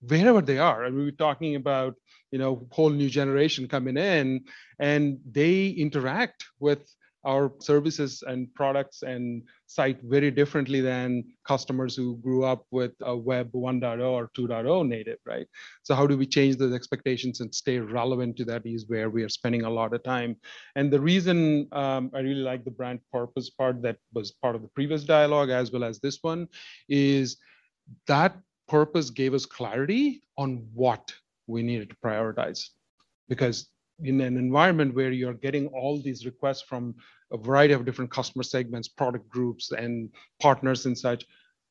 wherever 0.00 0.40
they 0.40 0.58
are. 0.58 0.84
I 0.84 0.86
And 0.86 0.96
we 0.96 1.04
were 1.04 1.10
talking 1.12 1.56
about, 1.56 1.96
you 2.30 2.38
know, 2.38 2.66
whole 2.70 2.90
new 2.90 3.08
generation 3.08 3.66
coming 3.66 3.96
in 3.96 4.44
and 4.78 5.18
they 5.28 5.68
interact 5.68 6.44
with 6.60 6.88
our 7.24 7.52
services 7.60 8.22
and 8.26 8.52
products 8.54 9.02
and 9.02 9.42
site 9.66 10.00
very 10.02 10.30
differently 10.30 10.80
than 10.80 11.24
customers 11.46 11.94
who 11.94 12.16
grew 12.16 12.44
up 12.44 12.66
with 12.70 12.92
a 13.02 13.16
web 13.16 13.50
1.0 13.52 14.00
or 14.02 14.28
2.0 14.36 14.88
native, 14.88 15.18
right? 15.24 15.46
So 15.82 15.94
how 15.94 16.06
do 16.06 16.16
we 16.16 16.26
change 16.26 16.56
those 16.56 16.74
expectations 16.74 17.40
and 17.40 17.54
stay 17.54 17.78
relevant 17.78 18.36
to 18.38 18.44
that 18.46 18.66
is 18.66 18.88
where 18.88 19.08
we 19.10 19.22
are 19.22 19.28
spending 19.28 19.62
a 19.62 19.70
lot 19.70 19.94
of 19.94 20.02
time. 20.02 20.36
And 20.74 20.92
the 20.92 21.00
reason 21.00 21.68
um, 21.72 22.10
I 22.14 22.20
really 22.20 22.42
like 22.42 22.64
the 22.64 22.70
brand 22.70 23.00
purpose 23.12 23.50
part 23.50 23.82
that 23.82 23.98
was 24.12 24.32
part 24.32 24.56
of 24.56 24.62
the 24.62 24.68
previous 24.68 25.04
dialogue 25.04 25.50
as 25.50 25.70
well 25.70 25.84
as 25.84 26.00
this 26.00 26.18
one 26.22 26.48
is 26.88 27.36
that 28.06 28.36
purpose 28.68 29.10
gave 29.10 29.34
us 29.34 29.46
clarity 29.46 30.22
on 30.38 30.66
what 30.74 31.12
we 31.46 31.62
needed 31.62 31.90
to 31.90 31.96
prioritize 32.04 32.68
because 33.28 33.68
in 34.00 34.20
an 34.20 34.36
environment 34.36 34.94
where 34.94 35.10
you're 35.10 35.34
getting 35.34 35.66
all 35.68 36.00
these 36.00 36.24
requests 36.26 36.62
from 36.62 36.94
a 37.32 37.36
variety 37.36 37.74
of 37.74 37.84
different 37.84 38.10
customer 38.10 38.42
segments, 38.42 38.88
product 38.88 39.28
groups, 39.28 39.72
and 39.72 40.10
partners 40.40 40.86
and 40.86 40.96
such, 40.96 41.24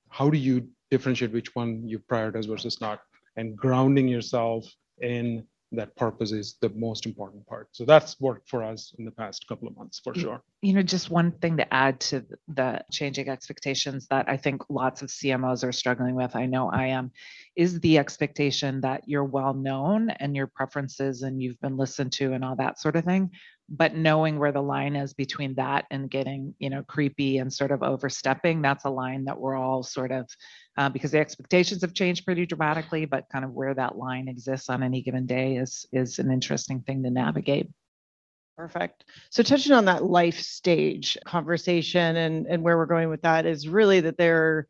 how 0.10 0.30
do 0.30 0.38
you 0.38 0.68
differentiate 0.90 1.32
which 1.32 1.56
one 1.56 1.88
you 1.88 2.00
prioritize 2.00 2.48
versus 2.48 2.82
not? 2.82 3.02
And 3.38 3.56
grounding 3.56 4.08
yourself 4.08 4.66
in 5.00 5.46
that 5.74 5.96
purpose 5.96 6.32
is 6.32 6.58
the 6.62 6.70
most 6.70 7.06
important 7.06 7.46
part. 7.48 7.70
So 7.72 7.86
that's 7.86 8.20
worked 8.20 8.50
for 8.50 8.64
us 8.64 8.94
in 9.00 9.06
the 9.06 9.12
past 9.12 9.48
couple 9.48 9.68
of 9.68 9.78
months 9.78 10.00
for 10.00 10.14
sure. 10.14 10.44
You 10.62 10.74
know, 10.74 10.82
just 10.82 11.10
one 11.10 11.32
thing 11.32 11.58
to 11.58 11.74
add 11.74 12.00
to 12.02 12.26
the 12.50 12.84
changing 12.92 13.30
expectations 13.30 14.08
that 14.08 14.28
I 14.28 14.38
think 14.38 14.64
lots 14.70 15.02
of 15.02 15.10
CMOs 15.10 15.68
are 15.68 15.72
struggling 15.72 16.16
with, 16.16 16.36
I 16.36 16.46
know 16.46 16.70
I 16.70 16.88
am, 16.88 17.12
is 17.56 17.80
the 17.80 17.98
expectation 17.98 18.82
that 18.82 19.04
you're 19.08 19.24
well 19.24 19.54
known 19.54 20.10
and 20.10 20.36
your 20.36 20.48
preferences 20.48 21.22
and 21.22 21.42
you've 21.42 21.60
been 21.62 21.78
listened 21.78 22.12
to 22.14 22.34
and 22.34 22.44
all 22.44 22.56
that 22.58 22.80
sort 22.80 22.96
of 22.96 23.06
thing 23.06 23.32
but 23.74 23.96
knowing 23.96 24.38
where 24.38 24.52
the 24.52 24.62
line 24.62 24.98
is 24.98 25.14
between 25.14 25.56
that 25.56 25.86
and 25.92 26.10
getting 26.10 26.54
you 26.60 26.70
know 26.70 26.84
creepy 26.84 27.38
and 27.38 27.52
sort 27.52 27.72
of 27.72 27.82
overstepping 27.82 28.62
that's 28.62 28.84
a 28.84 28.90
line 28.90 29.24
that 29.24 29.40
we're 29.40 29.56
all 29.56 29.82
sort 29.82 30.12
of 30.12 30.30
uh, 30.78 30.90
because 30.90 31.12
the 31.12 31.20
expectations 31.20 31.82
have 31.82 31.94
changed 31.94 32.26
pretty 32.26 32.46
dramatically 32.46 33.06
but 33.06 33.28
kind 33.32 33.46
of 33.46 33.52
where 33.52 33.74
that 33.74 33.98
line 33.98 34.28
exists 34.28 34.70
on 34.70 34.84
any 34.84 35.02
given 35.02 35.26
day 35.26 35.56
is 35.56 35.86
is 35.92 36.20
an 36.20 36.32
interesting 36.32 36.82
thing 36.82 37.04
to 37.04 37.10
navigate 37.10 37.70
Perfect. 38.58 39.06
So 39.32 39.42
touching 39.42 39.72
on 39.72 39.86
that 39.86 40.04
life 40.04 40.40
stage 40.40 41.18
conversation 41.26 42.16
and, 42.18 42.46
and 42.46 42.62
where 42.62 42.78
we're 42.78 42.86
going 42.86 43.10
with 43.10 43.24
that 43.24 43.48
is 43.48 43.68
really 43.68 44.02
that 44.02 44.18
there 44.18 44.68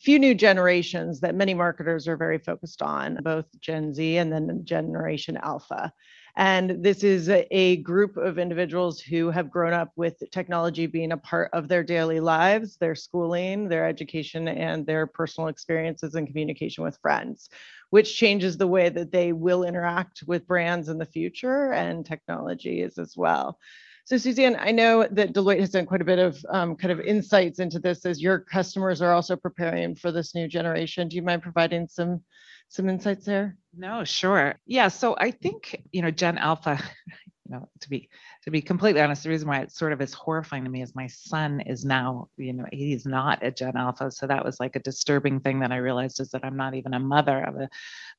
few 0.00 0.18
new 0.18 0.34
generations 0.34 1.20
that 1.20 1.34
many 1.34 1.54
marketers 1.54 2.06
are 2.06 2.16
very 2.16 2.38
focused 2.38 2.82
on, 2.82 3.18
both 3.22 3.46
Gen 3.60 3.94
Z 3.94 4.16
and 4.16 4.32
then 4.32 4.60
Generation 4.64 5.38
Alpha. 5.42 5.92
And 6.36 6.82
this 6.82 7.04
is 7.04 7.28
a 7.28 7.76
group 7.76 8.16
of 8.16 8.38
individuals 8.40 9.00
who 9.00 9.30
have 9.30 9.50
grown 9.50 9.72
up 9.72 9.92
with 9.94 10.20
technology 10.32 10.86
being 10.86 11.12
a 11.12 11.16
part 11.16 11.48
of 11.52 11.68
their 11.68 11.84
daily 11.84 12.18
lives, 12.18 12.76
their 12.76 12.96
schooling, 12.96 13.68
their 13.68 13.86
education, 13.86 14.48
and 14.48 14.84
their 14.84 15.06
personal 15.06 15.48
experiences 15.48 16.16
and 16.16 16.26
communication 16.26 16.82
with 16.82 16.98
friends, 17.00 17.50
which 17.90 18.16
changes 18.16 18.56
the 18.56 18.66
way 18.66 18.88
that 18.88 19.12
they 19.12 19.32
will 19.32 19.62
interact 19.62 20.24
with 20.26 20.46
brands 20.46 20.88
in 20.88 20.98
the 20.98 21.06
future 21.06 21.72
and 21.72 22.04
technologies 22.04 22.98
as 22.98 23.16
well. 23.16 23.58
So 24.06 24.18
Suzanne, 24.18 24.56
I 24.60 24.70
know 24.70 25.08
that 25.10 25.32
Deloitte 25.32 25.60
has 25.60 25.70
done 25.70 25.86
quite 25.86 26.02
a 26.02 26.04
bit 26.04 26.18
of 26.18 26.44
um, 26.50 26.76
kind 26.76 26.92
of 26.92 27.00
insights 27.00 27.58
into 27.58 27.78
this 27.78 28.04
as 28.04 28.20
your 28.20 28.38
customers 28.38 29.00
are 29.00 29.14
also 29.14 29.34
preparing 29.34 29.94
for 29.94 30.12
this 30.12 30.34
new 30.34 30.46
generation. 30.46 31.08
Do 31.08 31.16
you 31.16 31.22
mind 31.22 31.42
providing 31.42 31.88
some 31.88 32.22
some 32.68 32.88
insights 32.88 33.24
there? 33.24 33.56
No, 33.74 34.04
sure. 34.04 34.56
Yeah. 34.66 34.88
So 34.88 35.16
I 35.18 35.30
think, 35.30 35.80
you 35.92 36.02
know, 36.02 36.10
Gen 36.10 36.36
Alpha, 36.36 36.78
you 37.46 37.52
know, 37.54 37.68
to 37.80 37.88
be 37.88 38.10
to 38.44 38.50
be 38.50 38.60
completely 38.60 39.00
honest, 39.00 39.22
the 39.22 39.30
reason 39.30 39.48
why 39.48 39.60
it 39.60 39.72
sort 39.72 39.94
of 39.94 40.02
is 40.02 40.12
horrifying 40.12 40.64
to 40.64 40.70
me 40.70 40.82
is 40.82 40.94
my 40.94 41.06
son 41.06 41.60
is 41.62 41.82
now, 41.82 42.28
you 42.36 42.52
know, 42.52 42.66
he's 42.72 43.06
not 43.06 43.42
a 43.42 43.50
Gen 43.50 43.74
Alpha. 43.74 44.10
So 44.10 44.26
that 44.26 44.44
was 44.44 44.60
like 44.60 44.76
a 44.76 44.80
disturbing 44.80 45.40
thing 45.40 45.60
that 45.60 45.72
I 45.72 45.78
realized 45.78 46.20
is 46.20 46.28
that 46.32 46.44
I'm 46.44 46.56
not 46.56 46.74
even 46.74 46.92
a 46.92 47.00
mother 47.00 47.40
of 47.42 47.56
a 47.56 47.70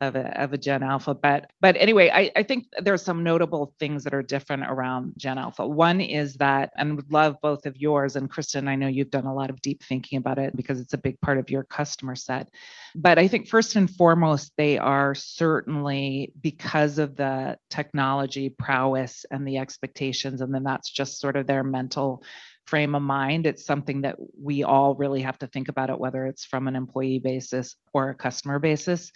of 0.02 0.16
a, 0.16 0.42
of 0.42 0.52
a 0.54 0.58
Gen 0.58 0.82
Alpha. 0.82 1.14
But 1.14 1.52
but 1.62 1.76
anyway, 1.78 2.10
I, 2.12 2.32
I 2.36 2.42
think 2.42 2.66
there's 2.82 3.04
some 3.04 3.24
notable 3.24 3.76
things 3.80 4.04
that 4.04 4.16
are 4.16 4.24
different 4.24 4.64
around 4.64 5.14
Gen 5.16 5.38
Alpha. 5.38 5.68
One 5.68 6.02
is 6.02 6.34
that, 6.36 6.72
and 6.76 6.96
would 6.96 7.12
love 7.12 7.38
both 7.44 7.68
of 7.68 7.78
yours 7.78 8.16
and 8.16 8.30
Kristin, 8.30 8.68
I 8.68 8.76
know 8.76 8.88
you've 8.88 9.12
done 9.12 9.28
a 9.28 9.34
lot 9.34 9.52
of 9.52 9.62
deep 9.62 9.84
thinking 9.84 10.18
about 10.18 10.40
it 10.40 10.56
because 10.56 10.80
it's 10.80 10.94
a 10.94 10.98
big 10.98 11.22
part 11.22 11.38
of 11.38 11.52
your 11.52 11.64
customer 11.64 12.16
set. 12.16 12.50
But 12.96 13.20
I 13.20 13.28
think 13.28 13.48
first 13.48 13.76
and 13.76 13.90
foremost, 13.90 14.54
they 14.58 14.80
are 14.80 15.14
certainly 15.14 16.34
because 16.42 16.98
of 16.98 17.16
the 17.16 17.58
technology 17.70 18.50
prowess 18.50 19.26
and 19.30 19.48
the 19.48 19.58
and 20.24 20.54
then 20.54 20.64
that's 20.64 20.90
just 20.90 21.20
sort 21.20 21.36
of 21.36 21.48
their 21.48 21.64
mental 21.64 22.24
frame 22.66 22.96
of 22.96 23.02
mind. 23.02 23.46
It's 23.46 23.66
something 23.66 24.02
that 24.02 24.16
we 24.42 24.64
all 24.64 24.96
really 24.96 25.22
have 25.22 25.38
to 25.40 25.48
think 25.48 25.70
about 25.70 25.90
it 25.90 26.00
whether 26.00 26.26
it's 26.26 26.46
from 26.46 26.68
an 26.68 26.76
employee 26.76 27.20
basis 27.20 27.76
or 27.94 28.10
a 28.10 28.16
customer 28.16 28.60
basis. 28.60 29.12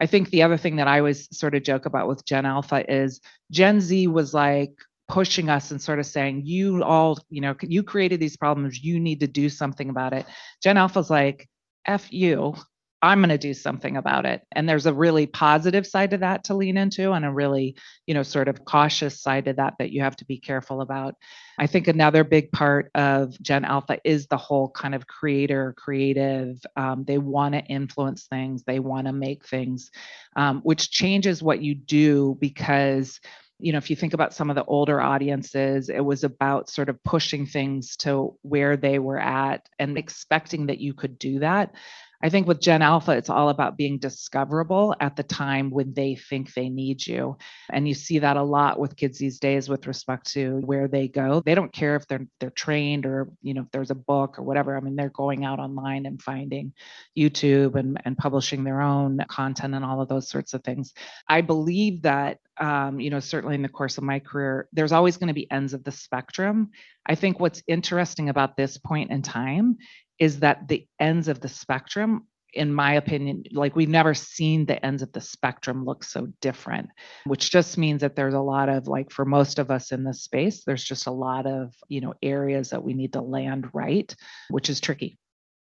I 0.00 0.06
think 0.06 0.30
the 0.30 0.42
other 0.42 0.56
thing 0.56 0.76
that 0.76 0.88
i 0.88 0.98
always 0.98 1.28
sort 1.36 1.54
of 1.56 1.64
joke 1.64 1.86
about 1.86 2.06
with 2.06 2.24
gen 2.24 2.46
alpha 2.46 2.84
is 2.88 3.20
gen 3.50 3.80
z 3.80 4.06
was 4.06 4.32
like 4.32 4.70
pushing 5.08 5.48
us 5.48 5.70
and 5.70 5.80
sort 5.82 5.98
of 5.98 6.06
saying 6.06 6.42
you 6.44 6.82
all 6.84 7.18
you 7.30 7.40
know 7.40 7.54
you 7.62 7.82
created 7.82 8.20
these 8.20 8.36
problems. 8.36 8.82
You 8.84 9.00
need 9.00 9.20
to 9.20 9.26
do 9.26 9.48
something 9.48 9.88
about 9.88 10.12
it. 10.12 10.26
Gen 10.62 10.76
alpha's 10.76 11.10
like 11.10 11.48
f 11.86 12.12
you 12.12 12.54
I'm 13.00 13.20
going 13.20 13.28
to 13.28 13.38
do 13.38 13.54
something 13.54 13.96
about 13.96 14.26
it. 14.26 14.42
And 14.52 14.68
there's 14.68 14.86
a 14.86 14.92
really 14.92 15.26
positive 15.26 15.86
side 15.86 16.10
to 16.10 16.18
that 16.18 16.44
to 16.44 16.54
lean 16.54 16.76
into 16.76 17.12
and 17.12 17.24
a 17.24 17.30
really, 17.30 17.76
you 18.06 18.14
know, 18.14 18.24
sort 18.24 18.48
of 18.48 18.64
cautious 18.64 19.20
side 19.20 19.44
to 19.44 19.52
that 19.52 19.74
that 19.78 19.92
you 19.92 20.02
have 20.02 20.16
to 20.16 20.24
be 20.24 20.38
careful 20.38 20.80
about. 20.80 21.14
I 21.58 21.68
think 21.68 21.86
another 21.86 22.24
big 22.24 22.50
part 22.50 22.90
of 22.96 23.40
Gen 23.40 23.64
Alpha 23.64 23.98
is 24.04 24.26
the 24.26 24.36
whole 24.36 24.70
kind 24.70 24.94
of 24.94 25.06
creator, 25.06 25.74
creative. 25.76 26.60
Um, 26.76 27.04
they 27.04 27.18
want 27.18 27.54
to 27.54 27.64
influence 27.64 28.26
things, 28.26 28.64
they 28.64 28.80
want 28.80 29.06
to 29.06 29.12
make 29.12 29.46
things, 29.46 29.90
um, 30.34 30.60
which 30.62 30.90
changes 30.90 31.42
what 31.42 31.62
you 31.62 31.74
do 31.76 32.36
because 32.40 33.20
you 33.60 33.72
know, 33.72 33.78
if 33.78 33.90
you 33.90 33.96
think 33.96 34.14
about 34.14 34.32
some 34.32 34.50
of 34.50 34.56
the 34.56 34.64
older 34.64 35.00
audiences, 35.00 35.88
it 35.88 36.00
was 36.00 36.22
about 36.22 36.70
sort 36.70 36.88
of 36.88 37.02
pushing 37.02 37.44
things 37.44 37.96
to 37.96 38.36
where 38.42 38.76
they 38.76 39.00
were 39.00 39.18
at 39.18 39.68
and 39.80 39.98
expecting 39.98 40.66
that 40.66 40.78
you 40.78 40.94
could 40.94 41.18
do 41.18 41.40
that. 41.40 41.74
I 42.20 42.30
think 42.30 42.48
with 42.48 42.60
Gen 42.60 42.82
Alpha, 42.82 43.12
it's 43.12 43.30
all 43.30 43.48
about 43.48 43.76
being 43.76 43.98
discoverable 43.98 44.94
at 44.98 45.14
the 45.14 45.22
time 45.22 45.70
when 45.70 45.94
they 45.94 46.16
think 46.16 46.52
they 46.52 46.68
need 46.68 47.06
you. 47.06 47.36
And 47.70 47.86
you 47.86 47.94
see 47.94 48.18
that 48.18 48.36
a 48.36 48.42
lot 48.42 48.80
with 48.80 48.96
kids 48.96 49.18
these 49.18 49.38
days 49.38 49.68
with 49.68 49.86
respect 49.86 50.32
to 50.32 50.60
where 50.64 50.88
they 50.88 51.06
go. 51.06 51.42
They 51.44 51.54
don't 51.54 51.72
care 51.72 51.94
if 51.94 52.06
they're 52.08 52.26
they're 52.40 52.50
trained 52.50 53.06
or, 53.06 53.28
you 53.40 53.54
know, 53.54 53.62
if 53.62 53.70
there's 53.70 53.92
a 53.92 53.94
book 53.94 54.38
or 54.38 54.42
whatever. 54.42 54.76
I 54.76 54.80
mean, 54.80 54.96
they're 54.96 55.10
going 55.10 55.44
out 55.44 55.60
online 55.60 56.06
and 56.06 56.20
finding 56.20 56.72
YouTube 57.16 57.76
and, 57.76 58.00
and 58.04 58.18
publishing 58.18 58.64
their 58.64 58.80
own 58.80 59.24
content 59.28 59.74
and 59.74 59.84
all 59.84 60.00
of 60.00 60.08
those 60.08 60.28
sorts 60.28 60.54
of 60.54 60.64
things. 60.64 60.94
I 61.28 61.42
believe 61.42 62.02
that 62.02 62.38
um, 62.60 62.98
you 62.98 63.10
know, 63.10 63.20
certainly 63.20 63.54
in 63.54 63.62
the 63.62 63.68
course 63.68 63.98
of 63.98 64.04
my 64.04 64.18
career, 64.18 64.68
there's 64.72 64.90
always 64.90 65.16
going 65.16 65.28
to 65.28 65.34
be 65.34 65.48
ends 65.48 65.74
of 65.74 65.84
the 65.84 65.92
spectrum. 65.92 66.70
I 67.06 67.14
think 67.14 67.38
what's 67.38 67.62
interesting 67.68 68.28
about 68.28 68.56
this 68.56 68.78
point 68.78 69.12
in 69.12 69.22
time 69.22 69.78
is 70.18 70.40
that 70.40 70.68
the 70.68 70.86
ends 71.00 71.28
of 71.28 71.40
the 71.40 71.48
spectrum 71.48 72.26
in 72.54 72.72
my 72.72 72.94
opinion, 72.94 73.44
like 73.52 73.76
we've 73.76 73.88
never 73.88 74.14
seen 74.14 74.64
the 74.64 74.84
ends 74.84 75.02
of 75.02 75.12
the 75.12 75.20
spectrum 75.20 75.84
look 75.84 76.02
so 76.02 76.28
different, 76.40 76.88
which 77.24 77.50
just 77.50 77.76
means 77.76 78.00
that 78.00 78.16
there's 78.16 78.34
a 78.34 78.40
lot 78.40 78.68
of 78.68 78.88
like 78.88 79.10
for 79.10 79.24
most 79.24 79.58
of 79.58 79.70
us 79.70 79.92
in 79.92 80.02
this 80.02 80.22
space, 80.22 80.64
there's 80.64 80.84
just 80.84 81.06
a 81.06 81.12
lot 81.12 81.46
of, 81.46 81.74
you 81.88 82.00
know, 82.00 82.14
areas 82.22 82.70
that 82.70 82.82
we 82.82 82.94
need 82.94 83.12
to 83.12 83.20
land 83.20 83.68
right, 83.72 84.14
which 84.50 84.70
is 84.70 84.80
tricky. 84.80 85.18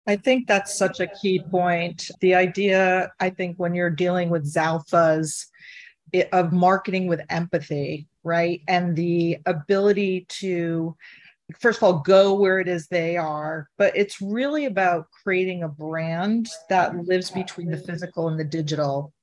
I 0.08 0.16
think 0.16 0.48
that's 0.48 0.76
such 0.76 1.00
a 1.00 1.08
key 1.08 1.44
point. 1.52 2.10
The 2.22 2.34
idea, 2.34 3.12
I 3.20 3.30
think, 3.30 3.58
when 3.58 3.76
you're 3.76 3.92
dealing 3.92 4.30
with 4.30 4.52
Zalfas 4.52 5.46
of 6.34 6.52
marketing 6.52 7.08
with 7.08 7.22
empathy, 7.30 8.08
right? 8.24 8.62
And 8.68 8.96
the 8.96 9.38
ability 9.46 10.26
to 10.30 10.96
first 11.60 11.80
of 11.80 11.84
all 11.84 12.00
go 12.00 12.34
where 12.34 12.60
it 12.60 12.68
is 12.68 12.88
they 12.88 13.18
are 13.18 13.68
but 13.78 13.96
it's 13.96 14.22
really 14.22 14.66
about 14.66 15.08
creating 15.24 15.64
a 15.64 15.68
brand 15.68 16.48
that 16.70 16.96
lives 17.06 17.32
between 17.32 17.70
the 17.70 17.78
physical 17.78 18.28
and 18.28 18.40
the 18.40 18.44
digital. 18.44 19.14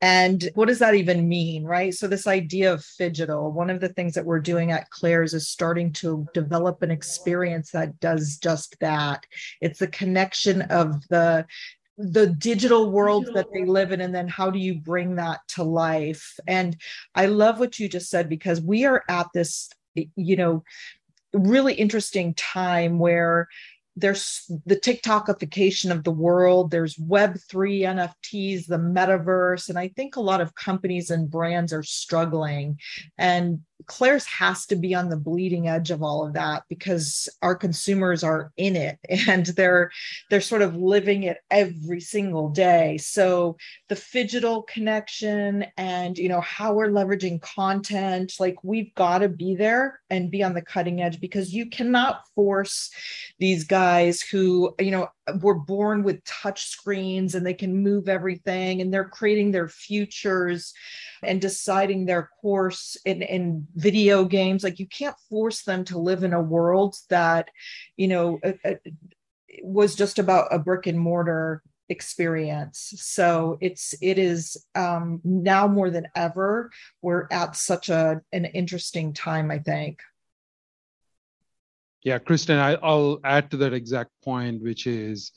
And 0.00 0.50
what 0.54 0.66
does 0.66 0.80
that 0.80 0.94
even 0.94 1.28
mean 1.28 1.64
right? 1.64 1.94
So 1.94 2.08
this 2.08 2.26
idea 2.26 2.72
of 2.72 2.80
phygital 2.80 3.52
one 3.52 3.70
of 3.70 3.80
the 3.80 3.88
things 3.88 4.14
that 4.14 4.24
we're 4.24 4.40
doing 4.40 4.72
at 4.72 4.90
claire's 4.90 5.34
is 5.34 5.48
starting 5.48 5.92
to 5.94 6.26
develop 6.34 6.82
an 6.82 6.90
experience 6.90 7.70
that 7.70 7.98
does 8.00 8.38
just 8.38 8.76
that. 8.80 9.24
It's 9.60 9.78
the 9.78 9.86
connection 9.86 10.62
of 10.62 11.06
the 11.08 11.46
the 11.98 12.26
digital 12.26 12.90
world 12.90 13.28
that 13.34 13.46
they 13.52 13.64
live 13.64 13.92
in 13.92 14.00
and 14.00 14.14
then 14.14 14.26
how 14.26 14.50
do 14.50 14.58
you 14.58 14.74
bring 14.74 15.16
that 15.16 15.40
to 15.48 15.62
life? 15.62 16.38
And 16.46 16.76
i 17.14 17.26
love 17.26 17.60
what 17.60 17.78
you 17.78 17.88
just 17.88 18.10
said 18.10 18.28
because 18.28 18.60
we 18.60 18.84
are 18.84 19.04
at 19.08 19.28
this 19.34 19.70
you 20.16 20.36
know 20.36 20.64
really 21.32 21.74
interesting 21.74 22.34
time 22.34 22.98
where 22.98 23.48
there's 23.94 24.50
the 24.64 24.76
TikTokification 24.76 25.90
of 25.90 26.04
the 26.04 26.10
world, 26.10 26.70
there's 26.70 26.96
Web3 26.96 27.82
NFTs, 27.82 28.66
the 28.66 28.78
metaverse. 28.78 29.68
And 29.68 29.78
I 29.78 29.88
think 29.88 30.16
a 30.16 30.20
lot 30.20 30.40
of 30.40 30.54
companies 30.54 31.10
and 31.10 31.30
brands 31.30 31.72
are 31.72 31.82
struggling. 31.82 32.78
And 33.18 33.60
Claire's 33.86 34.26
has 34.26 34.66
to 34.66 34.76
be 34.76 34.94
on 34.94 35.08
the 35.08 35.16
bleeding 35.16 35.68
edge 35.68 35.90
of 35.90 36.02
all 36.02 36.26
of 36.26 36.34
that 36.34 36.64
because 36.68 37.28
our 37.42 37.54
consumers 37.54 38.22
are 38.22 38.52
in 38.56 38.76
it 38.76 38.98
and 39.28 39.46
they're 39.46 39.90
they're 40.30 40.40
sort 40.40 40.62
of 40.62 40.76
living 40.76 41.24
it 41.24 41.38
every 41.50 42.00
single 42.00 42.48
day. 42.48 42.98
So 42.98 43.56
the 43.88 43.94
phygital 43.94 44.66
connection 44.66 45.66
and 45.76 46.18
you 46.18 46.28
know 46.28 46.40
how 46.40 46.74
we're 46.74 46.88
leveraging 46.88 47.40
content, 47.40 48.34
like 48.38 48.56
we've 48.62 48.94
got 48.94 49.18
to 49.18 49.28
be 49.28 49.54
there 49.54 50.00
and 50.10 50.30
be 50.30 50.42
on 50.42 50.54
the 50.54 50.62
cutting 50.62 51.02
edge 51.02 51.20
because 51.20 51.52
you 51.54 51.66
cannot 51.66 52.22
force 52.34 52.90
these 53.38 53.64
guys 53.64 54.20
who 54.20 54.74
you 54.78 54.90
know 54.90 55.08
were 55.40 55.54
born 55.54 56.02
with 56.02 56.24
touch 56.24 56.66
screens 56.66 57.34
and 57.34 57.46
they 57.46 57.54
can 57.54 57.82
move 57.82 58.08
everything 58.08 58.80
and 58.80 58.92
they're 58.92 59.08
creating 59.08 59.52
their 59.52 59.68
futures 59.68 60.74
and 61.22 61.40
deciding 61.40 62.04
their 62.04 62.28
course 62.40 62.96
in, 63.04 63.22
in 63.22 63.66
video 63.74 64.24
games. 64.24 64.64
Like 64.64 64.78
you 64.78 64.86
can't 64.86 65.16
force 65.30 65.62
them 65.62 65.84
to 65.86 65.98
live 65.98 66.24
in 66.24 66.32
a 66.32 66.42
world 66.42 66.96
that 67.08 67.48
you 67.96 68.08
know 68.08 68.40
was 69.62 69.94
just 69.94 70.18
about 70.18 70.48
a 70.50 70.58
brick 70.58 70.86
and 70.86 70.98
mortar 70.98 71.62
experience. 71.88 72.94
So 72.96 73.58
it's 73.60 73.94
it 74.00 74.18
is 74.18 74.56
um 74.74 75.20
now 75.24 75.68
more 75.68 75.90
than 75.90 76.08
ever 76.16 76.70
we're 77.02 77.28
at 77.30 77.54
such 77.54 77.90
a 77.90 78.22
an 78.32 78.46
interesting 78.46 79.12
time 79.12 79.50
i 79.50 79.58
think 79.58 80.00
yeah, 82.04 82.18
Kristin, 82.18 82.58
I, 82.58 82.74
will 82.74 83.20
add 83.24 83.50
to 83.50 83.56
that 83.58 83.72
exact 83.72 84.10
point, 84.24 84.62
which 84.62 84.86
is 84.86 85.32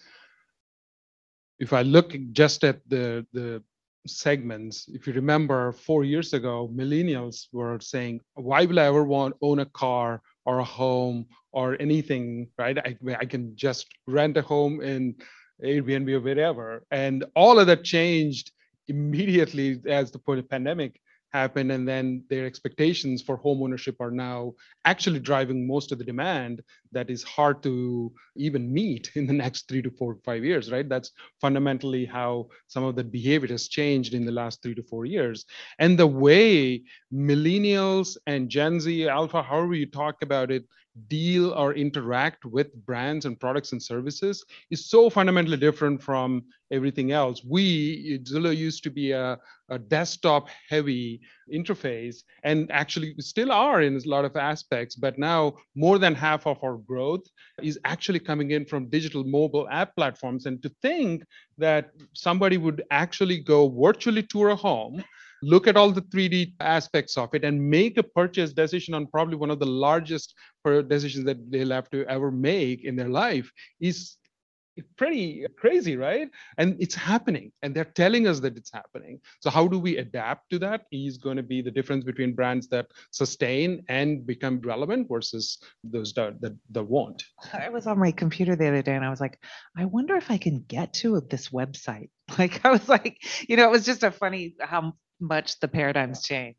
if 1.59 1.73
I 1.73 1.83
look 1.83 2.15
just 2.31 2.63
at 2.63 2.79
the 2.87 3.25
the 3.33 3.63
segments, 4.07 4.87
if 4.93 5.07
you 5.07 5.13
remember 5.13 5.71
four 5.71 6.03
years 6.03 6.33
ago, 6.33 6.69
millennials 6.73 7.47
were 7.51 7.79
saying, 7.79 8.21
why 8.35 8.65
will 8.65 8.79
I 8.79 8.85
ever 8.85 9.03
want 9.03 9.35
own 9.41 9.59
a 9.59 9.65
car 9.65 10.21
or 10.45 10.59
a 10.59 10.63
home 10.63 11.25
or 11.51 11.75
anything, 11.81 12.47
right? 12.57 12.77
I, 12.77 12.95
I 13.19 13.25
can 13.25 13.55
just 13.55 13.87
rent 14.05 14.37
a 14.37 14.43
home 14.43 14.81
in 14.81 15.15
Airbnb 15.63 16.11
or 16.13 16.19
wherever. 16.19 16.85
And 16.91 17.25
all 17.35 17.59
of 17.59 17.67
that 17.67 17.83
changed 17.83 18.51
immediately 18.87 19.81
as 19.87 20.11
the 20.11 20.19
point 20.19 20.39
of 20.39 20.49
pandemic 20.49 20.99
happened 21.39 21.69
and 21.75 21.85
then 21.91 22.05
their 22.29 22.45
expectations 22.45 23.17
for 23.27 23.35
home 23.45 23.59
ownership 23.65 23.97
are 24.05 24.15
now 24.27 24.39
actually 24.91 25.21
driving 25.29 25.59
most 25.73 25.91
of 25.91 25.97
the 25.99 26.09
demand 26.13 26.55
that 26.95 27.09
is 27.15 27.23
hard 27.37 27.57
to 27.67 27.73
even 28.45 28.63
meet 28.79 29.03
in 29.19 29.25
the 29.29 29.37
next 29.43 29.61
three 29.67 29.83
to 29.87 29.91
four 29.99 30.11
five 30.29 30.43
years 30.49 30.65
right? 30.75 30.89
That's 30.93 31.11
fundamentally 31.45 32.05
how 32.17 32.31
some 32.73 32.83
of 32.89 32.95
the 32.95 33.07
behavior 33.17 33.51
has 33.55 33.67
changed 33.79 34.13
in 34.17 34.25
the 34.25 34.37
last 34.41 34.55
three 34.61 34.75
to 34.79 34.83
four 34.91 35.03
years. 35.17 35.37
And 35.83 35.91
the 35.97 36.11
way 36.25 36.83
millennials 37.29 38.09
and 38.31 38.49
gen 38.55 38.73
z 38.83 38.87
alpha 39.19 39.41
however 39.49 39.75
you 39.81 39.87
talk 40.01 40.15
about 40.27 40.49
it 40.57 40.63
deal 41.07 41.51
or 41.51 41.73
interact 41.73 42.45
with 42.45 42.73
brands 42.85 43.25
and 43.25 43.39
products 43.39 43.71
and 43.73 43.81
services 43.81 44.43
is 44.71 44.89
so 44.89 45.09
fundamentally 45.09 45.57
different 45.57 46.01
from 46.01 46.43
everything 46.71 47.11
else. 47.11 47.43
We, 47.47 48.19
Zillow 48.23 48.55
used 48.55 48.83
to 48.83 48.89
be 48.89 49.11
a, 49.11 49.37
a 49.69 49.77
desktop 49.77 50.47
heavy 50.69 51.21
interface 51.53 52.17
and 52.43 52.71
actually 52.71 53.15
still 53.19 53.51
are 53.51 53.81
in 53.81 53.95
a 53.95 54.09
lot 54.09 54.25
of 54.25 54.35
aspects, 54.35 54.95
but 54.95 55.17
now 55.19 55.55
more 55.75 55.99
than 55.99 56.15
half 56.15 56.47
of 56.47 56.63
our 56.63 56.77
growth 56.77 57.25
is 57.61 57.79
actually 57.85 58.19
coming 58.19 58.51
in 58.51 58.65
from 58.65 58.89
digital 58.89 59.23
mobile 59.23 59.67
app 59.69 59.95
platforms. 59.95 60.45
And 60.45 60.61
to 60.63 60.69
think 60.81 61.23
that 61.57 61.91
somebody 62.13 62.57
would 62.57 62.83
actually 62.89 63.39
go 63.39 63.69
virtually 63.69 64.23
tour 64.23 64.49
a 64.49 64.55
home 64.55 65.03
look 65.45 65.67
at 65.67 65.77
all 65.77 65.91
the 65.91 66.01
3D 66.01 66.53
aspects 66.59 67.17
of 67.17 67.33
it 67.33 67.43
and 67.43 67.69
make 67.69 67.97
a 67.97 68.03
purchase 68.03 68.53
decision 68.53 68.93
on 68.93 69.05
probably 69.07 69.35
one 69.35 69.51
of 69.51 69.59
the 69.59 69.65
largest 69.65 70.33
decisions 70.87 71.25
that 71.25 71.51
they'll 71.51 71.71
have 71.71 71.89
to 71.91 72.05
ever 72.07 72.31
make 72.31 72.83
in 72.83 72.95
their 72.95 73.09
life 73.09 73.51
is 73.79 74.17
pretty 74.97 75.45
crazy, 75.57 75.95
right? 75.95 76.29
And 76.57 76.75
it's 76.79 76.95
happening, 76.95 77.51
and 77.61 77.73
they're 77.73 77.85
telling 77.85 78.27
us 78.27 78.39
that 78.41 78.57
it's 78.57 78.71
happening. 78.71 79.19
So 79.39 79.49
how 79.49 79.67
do 79.67 79.79
we 79.79 79.97
adapt 79.97 80.49
to 80.51 80.59
that? 80.59 80.85
Is 80.91 81.17
going 81.17 81.37
to 81.37 81.43
be 81.43 81.61
the 81.61 81.71
difference 81.71 82.03
between 82.03 82.33
brands 82.33 82.67
that 82.69 82.87
sustain 83.11 83.83
and 83.89 84.25
become 84.25 84.59
relevant 84.61 85.07
versus 85.09 85.57
those 85.83 86.13
that, 86.13 86.41
that, 86.41 86.57
that 86.71 86.83
won't. 86.83 87.23
I 87.53 87.69
was 87.69 87.87
on 87.87 87.99
my 87.99 88.11
computer 88.11 88.55
the 88.55 88.67
other 88.67 88.81
day, 88.81 88.95
and 88.95 89.05
I 89.05 89.09
was 89.09 89.21
like, 89.21 89.39
I 89.77 89.85
wonder 89.85 90.15
if 90.15 90.29
I 90.31 90.37
can 90.37 90.65
get 90.67 90.93
to 90.95 91.21
this 91.29 91.49
website. 91.49 92.09
Like 92.39 92.65
I 92.65 92.71
was 92.71 92.89
like, 92.89 93.21
you 93.47 93.55
know, 93.55 93.65
it 93.65 93.71
was 93.71 93.85
just 93.85 94.01
a 94.01 94.09
funny 94.09 94.55
how 94.59 94.95
much 95.19 95.59
the 95.59 95.67
paradigms 95.67 96.21
change 96.21 96.57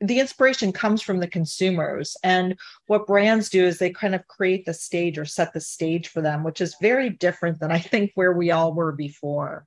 the 0.00 0.20
inspiration 0.20 0.72
comes 0.72 1.00
from 1.00 1.20
the 1.20 1.28
consumers 1.28 2.16
and 2.22 2.54
what 2.86 3.06
brands 3.06 3.48
do 3.48 3.64
is 3.64 3.78
they 3.78 3.90
kind 3.90 4.14
of 4.14 4.26
create 4.28 4.66
the 4.66 4.74
stage 4.74 5.16
or 5.16 5.24
set 5.24 5.52
the 5.54 5.60
stage 5.60 6.08
for 6.08 6.20
them 6.20 6.44
which 6.44 6.60
is 6.60 6.76
very 6.80 7.10
different 7.10 7.58
than 7.60 7.70
i 7.70 7.78
think 7.78 8.10
where 8.14 8.32
we 8.32 8.50
all 8.50 8.74
were 8.74 8.92
before. 8.92 9.66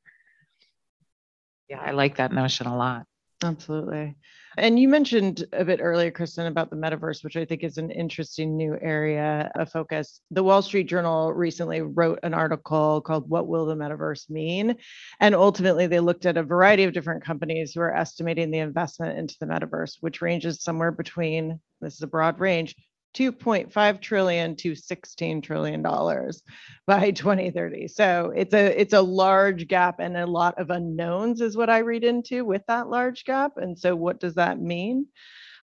Yeah 1.67 1.81
i 1.81 1.91
like 1.91 2.17
that 2.17 2.31
notion 2.31 2.67
a 2.67 2.77
lot 2.77 3.05
absolutely 3.43 4.15
and 4.59 4.79
you 4.79 4.89
mentioned 4.89 5.45
a 5.53 5.63
bit 5.63 5.79
earlier, 5.81 6.11
Kristin, 6.11 6.47
about 6.47 6.69
the 6.69 6.75
metaverse, 6.75 7.23
which 7.23 7.37
I 7.37 7.45
think 7.45 7.63
is 7.63 7.77
an 7.77 7.91
interesting 7.91 8.57
new 8.57 8.77
area 8.81 9.51
of 9.55 9.71
focus. 9.71 10.21
The 10.31 10.43
Wall 10.43 10.61
Street 10.61 10.83
Journal 10.85 11.31
recently 11.33 11.81
wrote 11.81 12.19
an 12.23 12.33
article 12.33 13.01
called 13.01 13.29
What 13.29 13.47
Will 13.47 13.65
the 13.65 13.75
Metaverse 13.75 14.29
Mean? 14.29 14.75
And 15.19 15.35
ultimately, 15.35 15.87
they 15.87 15.99
looked 15.99 16.25
at 16.25 16.37
a 16.37 16.43
variety 16.43 16.83
of 16.83 16.93
different 16.93 17.23
companies 17.23 17.73
who 17.73 17.81
are 17.81 17.95
estimating 17.95 18.51
the 18.51 18.59
investment 18.59 19.17
into 19.17 19.35
the 19.39 19.45
metaverse, 19.45 19.97
which 20.01 20.21
ranges 20.21 20.61
somewhere 20.61 20.91
between 20.91 21.59
this 21.79 21.95
is 21.95 22.01
a 22.01 22.07
broad 22.07 22.39
range 22.39 22.75
2.5 23.15 24.01
trillion 24.01 24.55
to 24.55 24.75
16 24.75 25.41
trillion 25.41 25.81
dollars 25.81 26.43
by 26.85 27.11
2030 27.11 27.87
so 27.87 28.31
it's 28.35 28.53
a 28.53 28.79
it's 28.79 28.93
a 28.93 29.01
large 29.01 29.67
gap 29.67 29.99
and 29.99 30.15
a 30.15 30.25
lot 30.25 30.57
of 30.59 30.69
unknowns 30.69 31.41
is 31.41 31.57
what 31.57 31.69
i 31.69 31.79
read 31.79 32.03
into 32.03 32.45
with 32.45 32.65
that 32.67 32.89
large 32.89 33.25
gap. 33.25 33.57
And 33.57 33.77
so 33.77 33.95
what 33.95 34.19
does 34.19 34.35
that 34.35 34.59
mean 34.59 35.07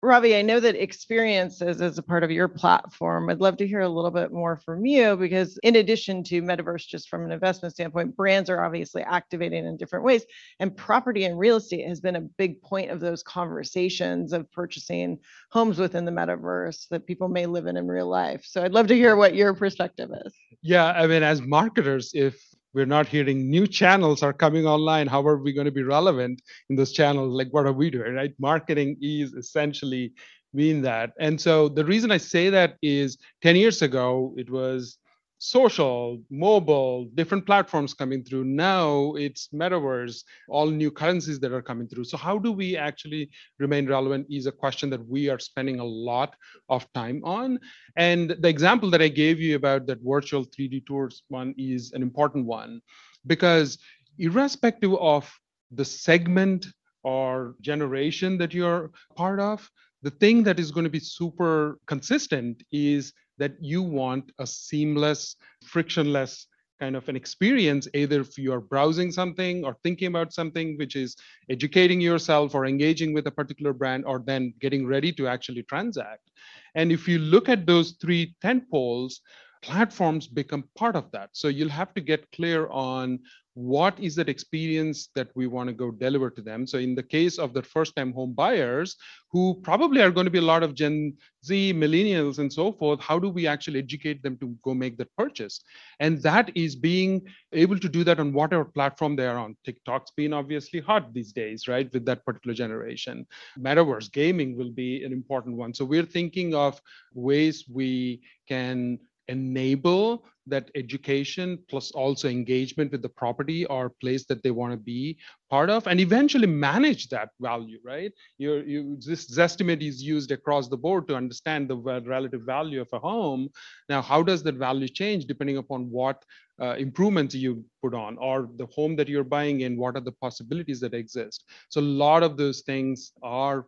Ravi, 0.04 0.36
I 0.36 0.42
know 0.42 0.58
that 0.58 0.74
experiences 0.74 1.80
is 1.80 1.96
a 1.96 2.02
part 2.02 2.24
of 2.24 2.30
your 2.32 2.48
platform. 2.48 3.30
I'd 3.30 3.40
love 3.40 3.56
to 3.58 3.66
hear 3.68 3.82
a 3.82 3.88
little 3.88 4.10
bit 4.10 4.32
more 4.32 4.56
from 4.56 4.84
you 4.84 5.16
because, 5.16 5.58
in 5.62 5.76
addition 5.76 6.24
to 6.24 6.42
metaverse, 6.42 6.88
just 6.88 7.08
from 7.08 7.24
an 7.24 7.30
investment 7.30 7.74
standpoint, 7.74 8.16
brands 8.16 8.50
are 8.50 8.64
obviously 8.64 9.02
activating 9.02 9.64
in 9.64 9.76
different 9.76 10.04
ways. 10.04 10.24
And 10.58 10.76
property 10.76 11.24
and 11.24 11.38
real 11.38 11.54
estate 11.54 11.86
has 11.86 12.00
been 12.00 12.16
a 12.16 12.20
big 12.20 12.60
point 12.62 12.90
of 12.90 12.98
those 12.98 13.22
conversations 13.22 14.32
of 14.32 14.50
purchasing 14.50 15.20
homes 15.52 15.78
within 15.78 16.04
the 16.04 16.10
metaverse 16.10 16.88
that 16.88 17.06
people 17.06 17.28
may 17.28 17.46
live 17.46 17.66
in 17.66 17.76
in 17.76 17.86
real 17.86 18.08
life. 18.08 18.44
So 18.44 18.64
I'd 18.64 18.72
love 18.72 18.88
to 18.88 18.96
hear 18.96 19.14
what 19.14 19.36
your 19.36 19.54
perspective 19.54 20.10
is. 20.26 20.34
Yeah, 20.62 20.86
I 20.86 21.06
mean, 21.06 21.22
as 21.22 21.40
marketers, 21.42 22.10
if 22.12 22.42
we're 22.74 22.86
not 22.86 23.06
hearing 23.06 23.50
new 23.50 23.66
channels 23.66 24.22
are 24.22 24.32
coming 24.32 24.66
online. 24.66 25.06
How 25.06 25.26
are 25.26 25.38
we 25.38 25.52
going 25.52 25.66
to 25.66 25.72
be 25.72 25.82
relevant 25.82 26.42
in 26.70 26.76
those 26.76 26.92
channels? 26.92 27.34
Like 27.34 27.48
what 27.50 27.66
are 27.66 27.72
we 27.72 27.90
doing 27.90 28.14
right? 28.14 28.32
Marketing 28.38 28.96
is 29.00 29.32
essentially 29.34 30.12
mean 30.54 30.82
that. 30.82 31.12
And 31.18 31.40
so 31.40 31.68
the 31.68 31.84
reason 31.84 32.10
i 32.10 32.18
say 32.18 32.50
that 32.50 32.76
is 32.82 33.18
10 33.42 33.56
years 33.56 33.82
ago 33.82 34.34
it 34.36 34.50
was 34.50 34.98
social, 35.44 36.22
mobile, 36.30 37.06
different 37.16 37.44
platforms 37.44 37.94
coming 37.94 38.22
through. 38.22 38.44
Now 38.44 39.12
it's 39.14 39.48
metaverse, 39.52 40.22
all 40.48 40.68
new 40.70 40.88
currencies 40.88 41.40
that 41.40 41.50
are 41.50 41.60
coming 41.60 41.88
through. 41.88 42.04
So 42.04 42.16
how 42.16 42.38
do 42.38 42.52
we 42.52 42.76
actually 42.76 43.28
remain 43.58 43.88
relevant 43.88 44.28
is 44.30 44.46
a 44.46 44.52
question 44.52 44.88
that 44.90 45.04
we 45.08 45.28
are 45.28 45.40
spending 45.40 45.80
a 45.80 45.84
lot 45.84 46.36
of 46.68 46.86
time 46.92 47.22
on. 47.24 47.58
And 47.96 48.36
the 48.38 48.48
example 48.48 48.88
that 48.90 49.02
I 49.02 49.08
gave 49.08 49.40
you 49.40 49.56
about 49.56 49.86
that 49.86 49.98
virtual 50.04 50.44
3D 50.44 50.86
tours 50.86 51.24
one 51.26 51.56
is 51.58 51.90
an 51.90 52.02
important 52.02 52.46
one 52.46 52.80
because 53.26 53.78
irrespective 54.20 54.94
of 54.94 55.28
the 55.72 55.84
segment 55.84 56.66
or 57.02 57.56
generation 57.60 58.38
that 58.38 58.54
you're 58.54 58.92
part 59.16 59.40
of, 59.40 59.68
the 60.02 60.10
thing 60.10 60.44
that 60.44 60.60
is 60.60 60.70
going 60.70 60.84
to 60.84 60.90
be 60.90 61.00
super 61.00 61.80
consistent 61.88 62.62
is 62.70 63.12
that 63.42 63.54
you 63.60 63.82
want 63.82 64.30
a 64.38 64.46
seamless, 64.46 65.34
frictionless 65.64 66.46
kind 66.78 66.94
of 66.94 67.08
an 67.08 67.16
experience, 67.16 67.88
either 67.92 68.20
if 68.20 68.38
you're 68.38 68.60
browsing 68.60 69.10
something 69.10 69.64
or 69.64 69.76
thinking 69.82 70.08
about 70.08 70.32
something, 70.32 70.76
which 70.78 70.94
is 70.94 71.16
educating 71.50 72.00
yourself 72.00 72.54
or 72.54 72.66
engaging 72.66 73.12
with 73.12 73.26
a 73.26 73.30
particular 73.30 73.72
brand, 73.72 74.04
or 74.04 74.22
then 74.24 74.54
getting 74.60 74.86
ready 74.86 75.12
to 75.12 75.26
actually 75.26 75.64
transact. 75.64 76.30
And 76.76 76.92
if 76.92 77.08
you 77.08 77.18
look 77.18 77.48
at 77.48 77.66
those 77.66 77.96
three 78.00 78.36
tent 78.40 78.62
poles, 78.70 79.20
platforms 79.62 80.26
become 80.26 80.64
part 80.76 80.96
of 80.96 81.10
that. 81.12 81.30
So 81.32 81.48
you'll 81.48 81.68
have 81.68 81.94
to 81.94 82.00
get 82.00 82.30
clear 82.32 82.68
on 82.68 83.20
what 83.54 83.98
is 84.00 84.14
that 84.14 84.28
experience 84.28 85.08
that 85.14 85.28
we 85.34 85.46
want 85.46 85.68
to 85.68 85.74
go 85.74 85.90
deliver 85.90 86.30
to 86.30 86.40
them. 86.40 86.66
So 86.66 86.78
in 86.78 86.94
the 86.94 87.02
case 87.02 87.38
of 87.38 87.52
the 87.52 87.62
first 87.62 87.94
time 87.94 88.12
home 88.12 88.32
buyers 88.32 88.96
who 89.30 89.60
probably 89.62 90.00
are 90.00 90.10
going 90.10 90.24
to 90.24 90.30
be 90.30 90.38
a 90.38 90.42
lot 90.42 90.62
of 90.62 90.74
gen 90.74 91.14
z 91.44 91.72
millennials 91.74 92.38
and 92.38 92.50
so 92.50 92.72
forth 92.72 93.00
how 93.00 93.18
do 93.18 93.28
we 93.28 93.46
actually 93.46 93.78
educate 93.78 94.22
them 94.22 94.38
to 94.38 94.56
go 94.62 94.72
make 94.72 94.96
that 94.96 95.14
purchase? 95.16 95.60
And 96.00 96.20
that 96.22 96.50
is 96.54 96.74
being 96.74 97.22
able 97.52 97.78
to 97.78 97.88
do 97.88 98.04
that 98.04 98.20
on 98.20 98.32
whatever 98.32 98.64
platform 98.64 99.16
they 99.16 99.26
are 99.26 99.38
on. 99.38 99.56
Tiktok's 99.66 100.12
been 100.12 100.32
obviously 100.32 100.80
hot 100.80 101.12
these 101.12 101.32
days 101.32 101.68
right 101.68 101.92
with 101.92 102.06
that 102.06 102.24
particular 102.24 102.54
generation. 102.54 103.26
Metaverse 103.58 104.10
gaming 104.12 104.56
will 104.56 104.70
be 104.70 105.04
an 105.04 105.12
important 105.12 105.56
one. 105.56 105.74
So 105.74 105.84
we're 105.84 106.06
thinking 106.06 106.54
of 106.54 106.80
ways 107.12 107.66
we 107.68 108.22
can 108.48 108.98
enable 109.28 110.24
that 110.46 110.70
education 110.74 111.58
plus 111.68 111.92
also 111.92 112.28
engagement 112.28 112.90
with 112.90 113.02
the 113.02 113.08
property 113.08 113.64
or 113.66 113.90
place 114.00 114.24
that 114.26 114.42
they 114.42 114.50
want 114.50 114.72
to 114.72 114.76
be 114.76 115.16
part 115.48 115.70
of 115.70 115.86
and 115.86 116.00
eventually 116.00 116.46
manage 116.46 117.08
that 117.08 117.28
value 117.40 117.78
right? 117.84 118.12
You 118.38 118.54
you 118.66 118.96
Zestimate 118.98 119.86
is 119.86 120.02
used 120.02 120.32
across 120.32 120.68
the 120.68 120.76
board 120.76 121.06
to 121.08 121.16
understand 121.16 121.68
the 121.68 121.76
relative 121.76 122.42
value 122.42 122.80
of 122.80 122.88
a 122.92 122.98
home. 122.98 123.48
Now 123.88 124.02
how 124.02 124.22
does 124.22 124.42
that 124.42 124.56
value 124.56 124.88
change 124.88 125.26
depending 125.26 125.58
upon 125.58 125.90
what 125.90 126.24
uh, 126.60 126.74
improvements 126.74 127.34
you 127.34 127.64
put 127.82 127.94
on 127.94 128.16
or 128.18 128.48
the 128.56 128.66
home 128.66 128.96
that 128.96 129.08
you're 129.08 129.24
buying 129.24 129.60
in 129.60 129.76
what 129.76 129.96
are 129.96 130.00
the 130.00 130.12
possibilities 130.12 130.80
that 130.80 130.94
exist? 130.94 131.44
So 131.68 131.80
a 131.80 131.92
lot 132.04 132.22
of 132.22 132.36
those 132.36 132.62
things 132.62 133.12
are 133.22 133.66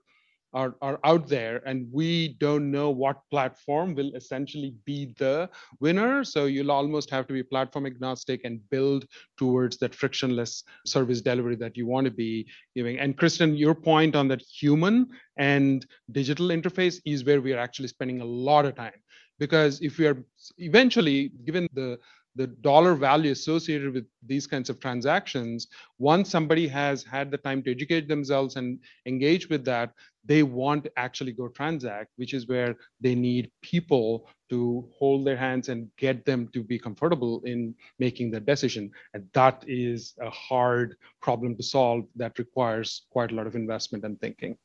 are, 0.55 0.75
are 0.81 0.99
out 1.05 1.29
there 1.29 1.61
and 1.67 1.87
we 1.93 2.37
don't 2.39 2.71
know 2.71 2.91
what 2.91 3.21
platform 3.31 3.95
will 3.95 4.15
essentially 4.15 4.75
be 4.85 5.13
the 5.19 5.51
winner. 5.81 6.25
So 6.25 6.47
you'll 6.47 6.71
almost 6.71 7.11
have 7.11 7.27
to 7.27 7.33
be 7.33 7.43
platform 7.43 7.87
agnostic 7.87 8.43
and 8.45 8.61
build 8.71 9.07
towards 9.37 9.77
that 9.79 9.95
frictionless 9.95 10.65
service 10.87 11.21
delivery 11.21 11.57
that 11.57 11.77
you 11.77 11.87
want 11.87 12.07
to 12.07 12.11
be 12.11 12.47
giving. 12.75 12.99
And 12.99 13.17
kristin 13.17 13.59
your 13.59 13.75
point 13.75 14.17
on 14.17 14.29
that 14.29 14.43
human 14.43 15.09
and 15.37 15.85
digital 16.13 16.49
interface 16.49 17.01
is 17.05 17.25
where 17.25 17.41
we 17.41 17.53
are 17.53 17.59
actually 17.59 17.89
spending 17.89 18.21
a 18.21 18.25
lot 18.25 18.65
of 18.65 18.75
time. 18.77 18.93
Because 19.39 19.81
if 19.81 19.99
we 19.99 20.07
are 20.07 20.25
eventually 20.59 21.33
given 21.45 21.69
the 21.75 21.99
the 22.37 22.47
dollar 22.49 22.95
value 22.95 23.31
associated 23.31 23.93
with 23.93 24.07
these 24.27 24.47
kinds 24.47 24.69
of 24.69 24.81
transactions 24.81 25.69
once 25.99 26.31
somebody 26.31 26.67
has 26.67 27.05
had 27.05 27.31
the 27.31 27.39
time 27.39 27.63
to 27.63 27.71
educate 27.71 28.09
themselves 28.09 28.57
and 28.57 28.79
engage 29.07 29.49
with 29.49 29.65
that 29.65 29.91
they 30.25 30.43
want 30.43 30.85
to 30.85 30.93
actually 30.97 31.33
go 31.33 31.49
transact 31.49 32.11
which 32.17 32.35
is 32.35 32.47
where 32.47 32.75
they 33.01 33.15
need 33.15 33.51
people 33.63 34.29
to 34.49 34.89
hold 34.99 35.27
their 35.27 35.37
hands 35.37 35.69
and 35.69 35.89
get 35.97 36.25
them 36.25 36.49
to 36.49 36.63
be 36.63 36.79
comfortable 36.79 37.43
in 37.45 37.75
making 37.99 38.31
that 38.31 38.47
decision 38.47 38.91
and 39.15 39.27
that 39.33 39.65
is 39.67 40.15
a 40.21 40.31
hard 40.31 40.97
problem 41.21 41.57
to 41.57 41.63
solve 41.63 42.05
that 42.17 42.39
requires 42.39 43.07
quite 43.11 43.33
a 43.33 43.35
lot 43.35 43.47
of 43.47 43.55
investment 43.55 44.05
and 44.05 44.21
thinking 44.21 44.57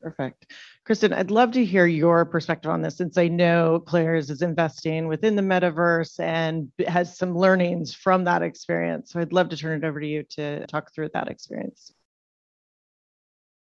Perfect. 0.00 0.52
Kristin, 0.88 1.12
I'd 1.12 1.30
love 1.30 1.52
to 1.52 1.64
hear 1.64 1.84
your 1.84 2.24
perspective 2.24 2.70
on 2.70 2.80
this 2.80 2.96
since 2.96 3.18
I 3.18 3.28
know 3.28 3.80
Claire's 3.86 4.30
is 4.30 4.40
investing 4.40 5.08
within 5.08 5.36
the 5.36 5.42
metaverse 5.42 6.18
and 6.20 6.70
has 6.88 7.18
some 7.18 7.36
learnings 7.36 7.94
from 7.94 8.24
that 8.24 8.42
experience. 8.42 9.12
So 9.12 9.20
I'd 9.20 9.34
love 9.34 9.50
to 9.50 9.58
turn 9.58 9.82
it 9.82 9.86
over 9.86 10.00
to 10.00 10.06
you 10.06 10.22
to 10.30 10.66
talk 10.68 10.94
through 10.94 11.10
that 11.12 11.28
experience. 11.28 11.92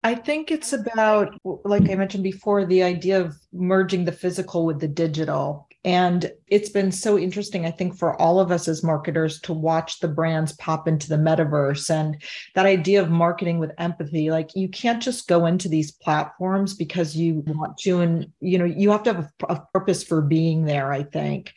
I 0.03 0.15
think 0.15 0.51
it's 0.51 0.73
about, 0.73 1.35
like 1.45 1.91
I 1.91 1.95
mentioned 1.95 2.25
before, 2.25 2.67
the 2.67 2.83
idea 2.83 3.21
of 3.21 3.37
merging 3.53 4.05
the 4.05 4.13
physical 4.13 4.67
with 4.67 4.81
the 4.81 4.89
digital. 4.89 5.70
And 5.83 6.31
it's 6.47 6.69
been 6.69 6.93
so 6.93 7.19
interesting, 7.19 7.65
I 7.65 7.71
think, 7.71 7.97
for 7.97 8.21
all 8.21 8.39
of 8.39 8.51
us 8.51 8.69
as 8.69 8.83
marketers 8.83 9.41
to 9.43 9.55
watch 9.55 10.01
the 10.01 10.09
brands 10.09 10.53
pop 10.55 10.87
into 10.87 11.09
the 11.09 11.17
metaverse 11.17 11.89
and 11.89 12.21
that 12.55 12.67
idea 12.67 13.01
of 13.01 13.09
marketing 13.09 13.59
with 13.59 13.73
empathy. 13.79 14.31
Like 14.31 14.55
you 14.55 14.69
can't 14.69 15.03
just 15.03 15.27
go 15.27 15.47
into 15.47 15.71
these 15.71 15.91
platforms 15.91 16.75
because 16.75 17.17
you 17.17 17.43
want 17.47 17.79
to, 17.79 18.01
and 18.01 18.31
you 18.41 18.59
know, 18.59 18.67
you 18.67 18.91
have 18.91 19.05
to 19.05 19.15
have 19.15 19.33
a, 19.49 19.55
a 19.55 19.67
purpose 19.73 20.05
for 20.05 20.21
being 20.21 20.67
there, 20.67 20.93
I 20.93 21.03
think. 21.03 21.55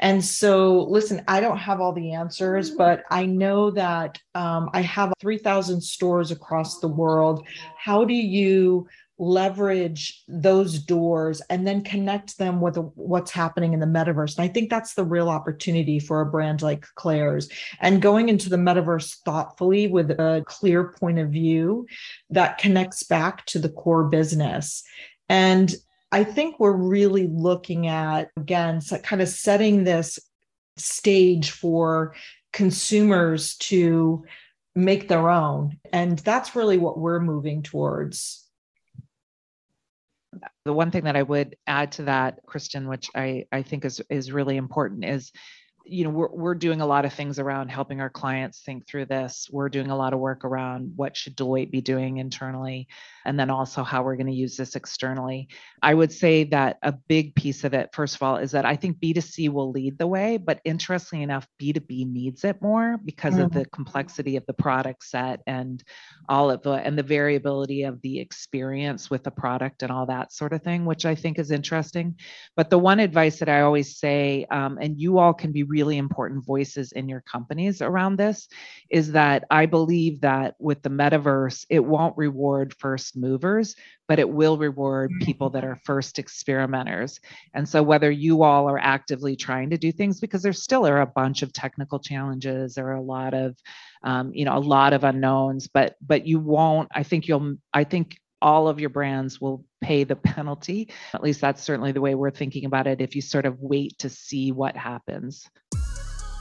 And 0.00 0.24
so, 0.24 0.84
listen, 0.84 1.22
I 1.28 1.40
don't 1.40 1.58
have 1.58 1.80
all 1.80 1.92
the 1.92 2.14
answers, 2.14 2.70
but 2.70 3.02
I 3.10 3.26
know 3.26 3.70
that 3.72 4.18
um, 4.34 4.70
I 4.72 4.80
have 4.80 5.12
3,000 5.20 5.82
stores 5.82 6.30
across 6.30 6.80
the 6.80 6.88
world. 6.88 7.46
How 7.76 8.06
do 8.06 8.14
you 8.14 8.88
leverage 9.18 10.22
those 10.28 10.78
doors 10.78 11.40
and 11.48 11.66
then 11.66 11.82
connect 11.82 12.36
them 12.38 12.60
with 12.60 12.76
what's 12.94 13.30
happening 13.30 13.72
in 13.72 13.80
the 13.80 13.86
metaverse. 13.86 14.36
And 14.36 14.44
I 14.44 14.52
think 14.52 14.68
that's 14.68 14.94
the 14.94 15.04
real 15.04 15.28
opportunity 15.28 15.98
for 15.98 16.20
a 16.20 16.26
brand 16.26 16.60
like 16.62 16.86
Claire's 16.96 17.48
and 17.80 18.02
going 18.02 18.28
into 18.28 18.50
the 18.50 18.56
metaverse 18.56 19.16
thoughtfully 19.24 19.86
with 19.86 20.10
a 20.10 20.44
clear 20.46 20.92
point 21.00 21.18
of 21.18 21.30
view 21.30 21.86
that 22.30 22.58
connects 22.58 23.02
back 23.04 23.46
to 23.46 23.58
the 23.58 23.70
core 23.70 24.04
business. 24.04 24.82
And 25.28 25.74
I 26.12 26.22
think 26.22 26.60
we're 26.60 26.72
really 26.72 27.26
looking 27.26 27.86
at, 27.86 28.30
again, 28.36 28.80
kind 29.02 29.22
of 29.22 29.28
setting 29.28 29.84
this 29.84 30.18
stage 30.76 31.50
for 31.50 32.14
consumers 32.52 33.56
to 33.56 34.24
make 34.74 35.08
their 35.08 35.30
own. 35.30 35.78
And 35.92 36.18
that's 36.18 36.54
really 36.54 36.78
what 36.78 36.98
we're 36.98 37.20
moving 37.20 37.62
towards 37.62 38.45
the 40.66 40.72
one 40.72 40.90
thing 40.90 41.04
that 41.04 41.16
I 41.16 41.22
would 41.22 41.56
add 41.66 41.92
to 41.92 42.02
that, 42.02 42.44
Kristin, 42.44 42.88
which 42.88 43.08
I, 43.14 43.46
I 43.52 43.62
think 43.62 43.84
is, 43.84 44.02
is 44.10 44.32
really 44.32 44.56
important, 44.56 45.04
is 45.04 45.32
you 45.88 46.02
know 46.02 46.10
we're, 46.10 46.32
we're 46.32 46.54
doing 46.56 46.80
a 46.80 46.86
lot 46.86 47.04
of 47.04 47.12
things 47.12 47.38
around 47.38 47.68
helping 47.68 48.00
our 48.00 48.10
clients 48.10 48.62
think 48.62 48.88
through 48.88 49.06
this. 49.06 49.48
We're 49.50 49.68
doing 49.68 49.90
a 49.90 49.96
lot 49.96 50.12
of 50.12 50.18
work 50.18 50.44
around 50.44 50.92
what 50.96 51.16
should 51.16 51.36
deloitte 51.36 51.70
be 51.70 51.80
doing 51.80 52.16
internally 52.16 52.88
and 53.26 53.38
then 53.38 53.50
also 53.50 53.82
how 53.82 54.02
we're 54.02 54.16
going 54.16 54.26
to 54.26 54.32
use 54.32 54.56
this 54.56 54.76
externally 54.76 55.48
i 55.82 55.92
would 55.92 56.12
say 56.12 56.44
that 56.44 56.78
a 56.82 56.92
big 56.92 57.34
piece 57.34 57.64
of 57.64 57.74
it 57.74 57.90
first 57.92 58.14
of 58.14 58.22
all 58.22 58.36
is 58.36 58.50
that 58.50 58.64
i 58.64 58.74
think 58.74 58.98
b2c 58.98 59.50
will 59.50 59.70
lead 59.70 59.98
the 59.98 60.06
way 60.06 60.36
but 60.36 60.60
interestingly 60.64 61.22
enough 61.22 61.46
b2b 61.60 62.10
needs 62.10 62.44
it 62.44 62.60
more 62.62 62.98
because 63.04 63.34
mm-hmm. 63.34 63.42
of 63.42 63.52
the 63.52 63.64
complexity 63.66 64.36
of 64.36 64.46
the 64.46 64.54
product 64.54 65.04
set 65.04 65.40
and 65.46 65.84
all 66.28 66.50
of 66.50 66.62
the 66.62 66.72
and 66.72 66.96
the 66.96 67.02
variability 67.02 67.82
of 67.82 68.00
the 68.02 68.18
experience 68.18 69.10
with 69.10 69.22
the 69.24 69.30
product 69.30 69.82
and 69.82 69.90
all 69.90 70.06
that 70.06 70.32
sort 70.32 70.52
of 70.52 70.62
thing 70.62 70.84
which 70.84 71.04
i 71.04 71.14
think 71.14 71.38
is 71.38 71.50
interesting 71.50 72.14
but 72.54 72.70
the 72.70 72.78
one 72.78 73.00
advice 73.00 73.38
that 73.38 73.48
i 73.48 73.60
always 73.60 73.98
say 73.98 74.46
um, 74.50 74.78
and 74.80 75.00
you 75.00 75.18
all 75.18 75.34
can 75.34 75.52
be 75.52 75.62
really 75.62 75.98
important 75.98 76.44
voices 76.44 76.92
in 76.92 77.08
your 77.08 77.20
companies 77.22 77.82
around 77.82 78.16
this 78.16 78.48
is 78.90 79.12
that 79.12 79.44
I 79.50 79.66
believe 79.66 80.20
that 80.20 80.54
with 80.58 80.82
the 80.82 80.90
metaverse, 80.90 81.66
it 81.70 81.84
won't 81.84 82.16
reward 82.16 82.74
first 82.78 83.15
movers, 83.16 83.74
but 84.08 84.18
it 84.18 84.28
will 84.28 84.56
reward 84.58 85.10
people 85.22 85.50
that 85.50 85.64
are 85.64 85.80
first 85.84 86.18
experimenters. 86.18 87.20
And 87.54 87.68
so 87.68 87.82
whether 87.82 88.10
you 88.10 88.42
all 88.42 88.68
are 88.68 88.78
actively 88.78 89.36
trying 89.36 89.70
to 89.70 89.78
do 89.78 89.92
things, 89.92 90.20
because 90.20 90.42
there 90.42 90.52
still 90.52 90.86
are 90.86 91.00
a 91.00 91.06
bunch 91.06 91.42
of 91.42 91.52
technical 91.52 91.98
challenges, 91.98 92.74
there 92.74 92.88
are 92.88 92.96
a 92.96 93.02
lot 93.02 93.34
of, 93.34 93.56
um, 94.02 94.32
you 94.34 94.44
know, 94.44 94.56
a 94.56 94.60
lot 94.60 94.92
of 94.92 95.04
unknowns, 95.04 95.68
but 95.68 95.96
but 96.00 96.26
you 96.26 96.38
won't. 96.38 96.88
I 96.94 97.02
think 97.02 97.28
you'll. 97.28 97.56
I 97.72 97.84
think 97.84 98.18
all 98.42 98.68
of 98.68 98.78
your 98.78 98.90
brands 98.90 99.40
will 99.40 99.64
pay 99.80 100.04
the 100.04 100.16
penalty. 100.16 100.90
At 101.14 101.22
least 101.22 101.40
that's 101.40 101.62
certainly 101.62 101.92
the 101.92 102.00
way 102.00 102.14
we're 102.14 102.30
thinking 102.30 102.64
about 102.64 102.86
it. 102.86 103.00
If 103.00 103.16
you 103.16 103.22
sort 103.22 103.46
of 103.46 103.60
wait 103.60 103.98
to 103.98 104.08
see 104.08 104.52
what 104.52 104.76
happens. 104.76 105.48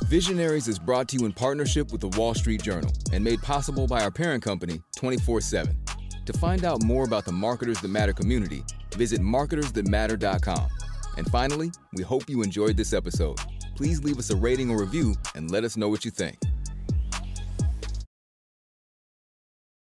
Visionaries 0.04 0.68
is 0.68 0.78
brought 0.78 1.08
to 1.10 1.18
you 1.18 1.26
in 1.26 1.34
partnership 1.34 1.92
with 1.92 2.02
the 2.02 2.10
Wall 2.10 2.36
Street 2.36 2.62
Journal 2.62 2.92
and 3.12 3.24
made 3.24 3.42
possible 3.42 3.88
by 3.88 4.04
our 4.04 4.12
parent 4.12 4.44
company, 4.44 4.80
24 4.98 5.42
7. 5.42 5.76
To 6.26 6.34
find 6.34 6.66
out 6.66 6.84
more 6.84 7.06
about 7.06 7.26
the 7.26 7.32
Marketers 7.32 7.80
That 7.82 7.90
Matter 7.90 8.14
community, 8.14 8.64
visit 8.96 9.22
marketersthatmatter.com. 9.22 10.70
And 11.18 11.30
finally, 11.30 11.72
we 11.94 12.04
hope 12.04 12.30
you 12.30 12.42
enjoyed 12.42 12.76
this 12.76 12.94
episode. 12.94 13.40
Please 13.76 14.04
leave 14.04 14.18
us 14.18 14.32
a 14.32 14.36
rating 14.36 14.72
or 14.72 14.80
review 14.80 15.16
and 15.36 15.52
let 15.52 15.64
us 15.64 15.78
know 15.78 15.88
what 15.88 16.04
you 16.04 16.12
think. 16.12 16.38